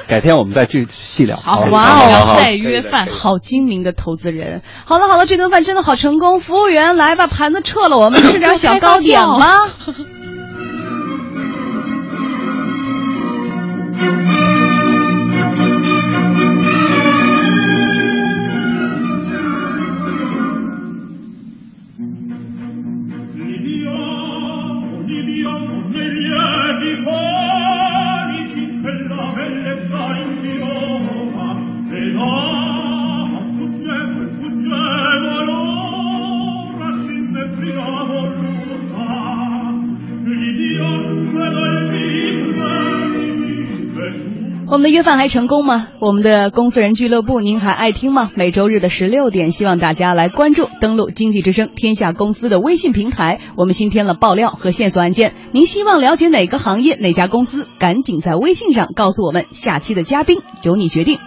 [0.08, 1.36] 改天我们再去细聊。
[1.36, 4.62] 好，哇哦，再约饭，好精明的投资人。
[4.86, 6.40] 好了好了，这顿饭真的好成功。
[6.40, 9.68] 服务员，来把盘子撤了，我们吃点小糕点吧。
[44.70, 45.86] 我们的约饭还成功吗？
[45.98, 48.30] 我们的公司人俱乐部您还爱听吗？
[48.34, 53.40] 每周日的十六点，希望大家来关注、登录经济之声天下公司的微信平台。
[53.56, 57.66] 我们新添了爆料和线索案件，您希望了解哪个行业、哪家公司？
[57.78, 59.46] 赶紧在微信上告诉我们。
[59.50, 61.18] 下期的嘉宾由你决定。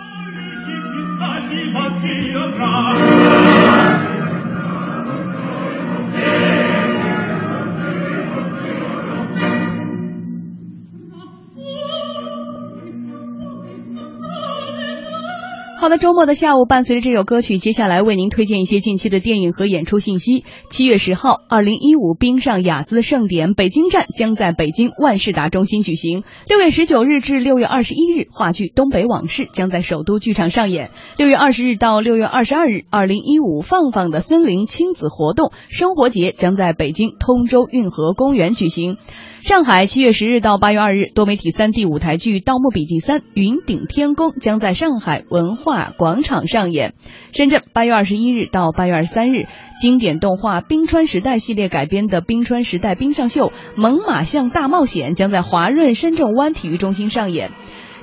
[15.82, 20.46] 好的，周末的下午，伴随着这首歌曲，接下来为您推荐一些近期的电影和演出信息。
[20.70, 26.24] 七月十号，二零一五冰上雅姿盛典北京站将在北京万事达中心举行。
[26.48, 30.92] 六月十九日至六月二十一日，话剧《东北往事》将在首都剧场上演。
[31.18, 38.98] 六月二十日到六月二十二日，二零一五放放的森林亲子活动生活节将在北京通州运河公园举行。
[39.44, 46.94] 上海七月十日到八月二日，多媒体三 D 舞台剧《盗墓笔记三：云顶天宫》将在上海文化广场上演。
[47.34, 49.48] 深圳八月二十一日到八月二十三日，
[49.82, 57.50] 经典动画《冰川时代》系列改编的《冰川时代冰上秀：猛犸象大冒险》将在华润深圳湾体育中心上演。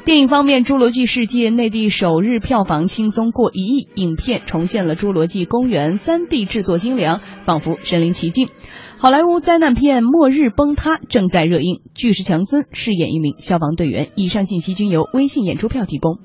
[0.08, 8.48] 电影方面，《侏罗纪世界》内地首日票房轻松过一亿，影片重现了侏罗纪公园三 D 制作精良，仿佛身临其境。
[8.96, 14.06] 好莱坞灾难片《末日崩塌》正在热映，巨石强森饰演一名消防队员。
[14.16, 16.16] 以上信息均由微信演出票提供。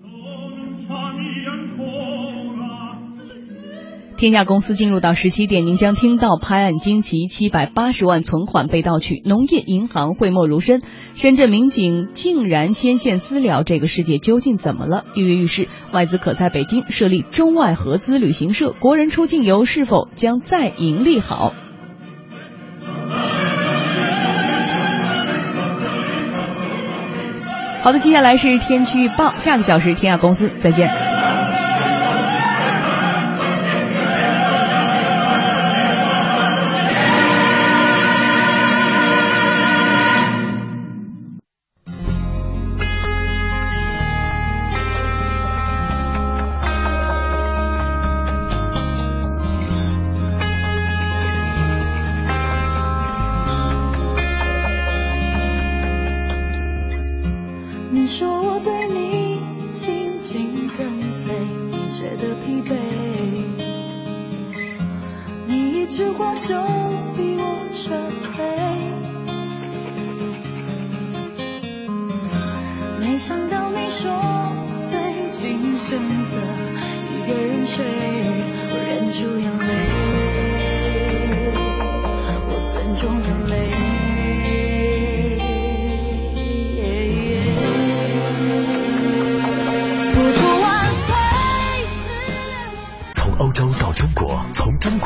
[4.16, 10.82] 天下公司进入到十七点，您将听到拍案惊奇，七百八十万存款被盗取，农业银行讳莫如深，
[11.14, 15.03] 深圳民警竟然牵线私了，这个世界究竟怎么了？
[15.16, 21.53] 跃跃欲试，外资可在北京设立中外合资旅行社，国人出境游是否将再盈利好？
[27.82, 29.36] 好的，接下来是天气预报。
[29.36, 31.12] 下个小时，天下公司再见。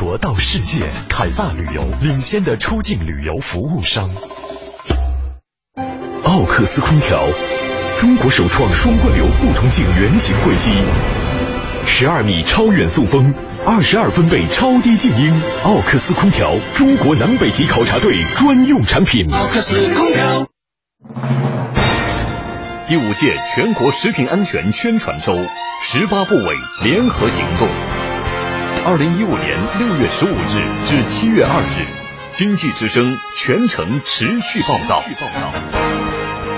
[0.08, 4.08] 国到世界，凯撒旅游领先的出境旅游服务商。
[6.24, 7.28] 奥克斯空调，
[7.98, 10.70] 中国首创双贯流不同径圆形柜机，
[11.84, 13.34] 十二米超远速风，
[13.66, 15.42] 二十二分贝超低静音。
[15.64, 19.30] 奥克斯空调，中国南北极考察队专用产品。
[19.30, 20.46] 奥克斯空调。
[22.86, 25.36] 第五届全国食品安全宣传周，
[25.82, 27.68] 十八部委联合行动。
[28.90, 31.84] 二零一五年六月十五日至七月二日，
[32.32, 35.02] 经济之声全程持续报道。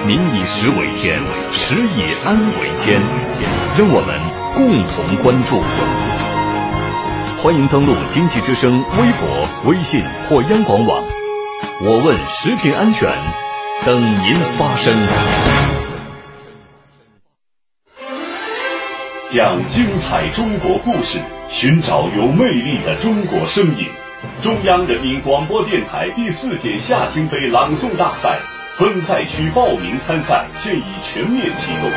[0.06, 1.20] 民以食为天，
[1.50, 3.00] 食以安为先，
[3.76, 4.16] 让我们
[4.54, 5.60] 共同关注。
[7.42, 11.02] 欢迎登录经济之声微博、微信或央广网。
[11.80, 13.10] 我问食品安全，
[13.84, 15.59] 等您发声。
[19.32, 23.86] 讲精彩中国故事，寻找有魅力的中国声音。
[24.42, 28.40] 中央人民广播电台第四届夏青杯朗诵大赛
[28.76, 31.88] 分赛区报名参赛现已全面启动，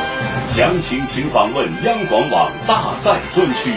[0.50, 3.72] 详情请访问央广网大赛专区。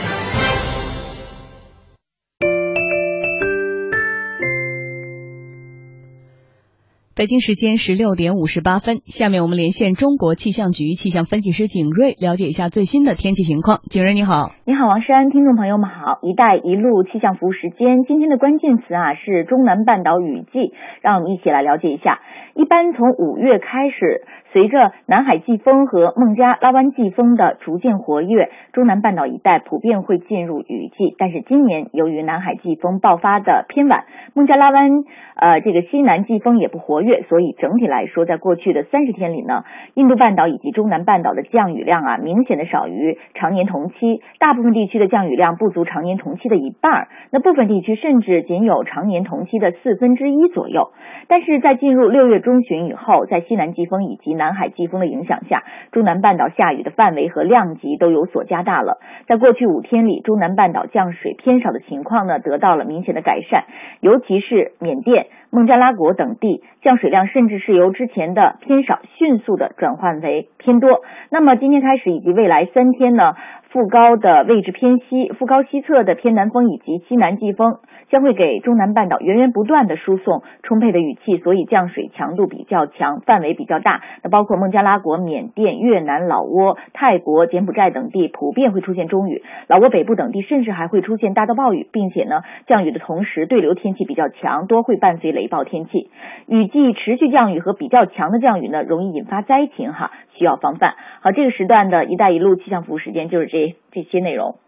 [7.16, 13.80] 北京时间十六点五十八分，下面我们连线中国气象局气象分析师景瑞，了解一下最新的天气情况。
[13.88, 22.20] 景瑞你好，你好王珊，听众朋友们好，一带一路气象服务时间，今天的关键词啊是中南半岛雨季，让我们一起来了解一下。
[22.52, 31.14] 一般从五月开始，随着南海季风和孟加拉湾季风的逐渐活跃，中南半岛一带普遍会进入雨季。
[31.18, 34.04] 但是今年由于南海季风爆发的偏晚，
[34.34, 34.90] 孟加拉湾
[35.34, 50.90] 呃这个西南季风也不活跃，月所以整体来说，在过去的三十天里呢，印度半岛以及中南半岛的降雨量啊，明显的少于常年同期，大部分地区的降雨量不足常年同期的一半，那部分地区甚至仅有常年同期的四分之一左右。
[51.28, 58.98] 但是在进入六月中旬以后，在西南季风以及南海季风的影响下，中南半岛下雨的范围和量级都有所加大了。
[59.28, 63.64] 在过去五天里，中南半岛降水偏少的情况呢，得到了明显的改善，
[64.00, 71.02] 尤其是缅甸、孟加拉国等地降水量甚至是由之前的偏少迅速的转换为偏多。
[71.30, 73.34] 那么今天开始以及未来三天呢？
[73.76, 77.76] 副高的位置偏西，副高西侧的偏南风以及西南季风
[78.08, 84.00] 将会给中南半岛源源不断的输送充沛的雨气，所以降水强度比较强，范围比较大。
[84.22, 96.08] 那包括孟加拉国、缅甸、越南、老挝、泰国、柬埔寨等地普遍会出现中雨，老挝北部等地甚至还会出现大到暴雨，并且呢，降雨的同时对流天气比较强，多会伴随雷暴天气。
[96.46, 100.94] 雨季持续降雨和比较强的降雨呢，容易引发灾情哈，需要防范。
[101.20, 103.65] 好，这个时段的一带一路气象服务时间就是这。
[103.92, 104.58] 这些内容，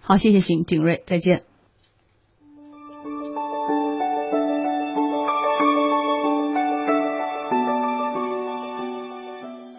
[0.00, 1.42] 好，谢谢邢景瑞，再见。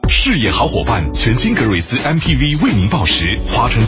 [0.10, 3.86] 事业好伙伴，全新格瑞斯 MPV 为您报时，华晨。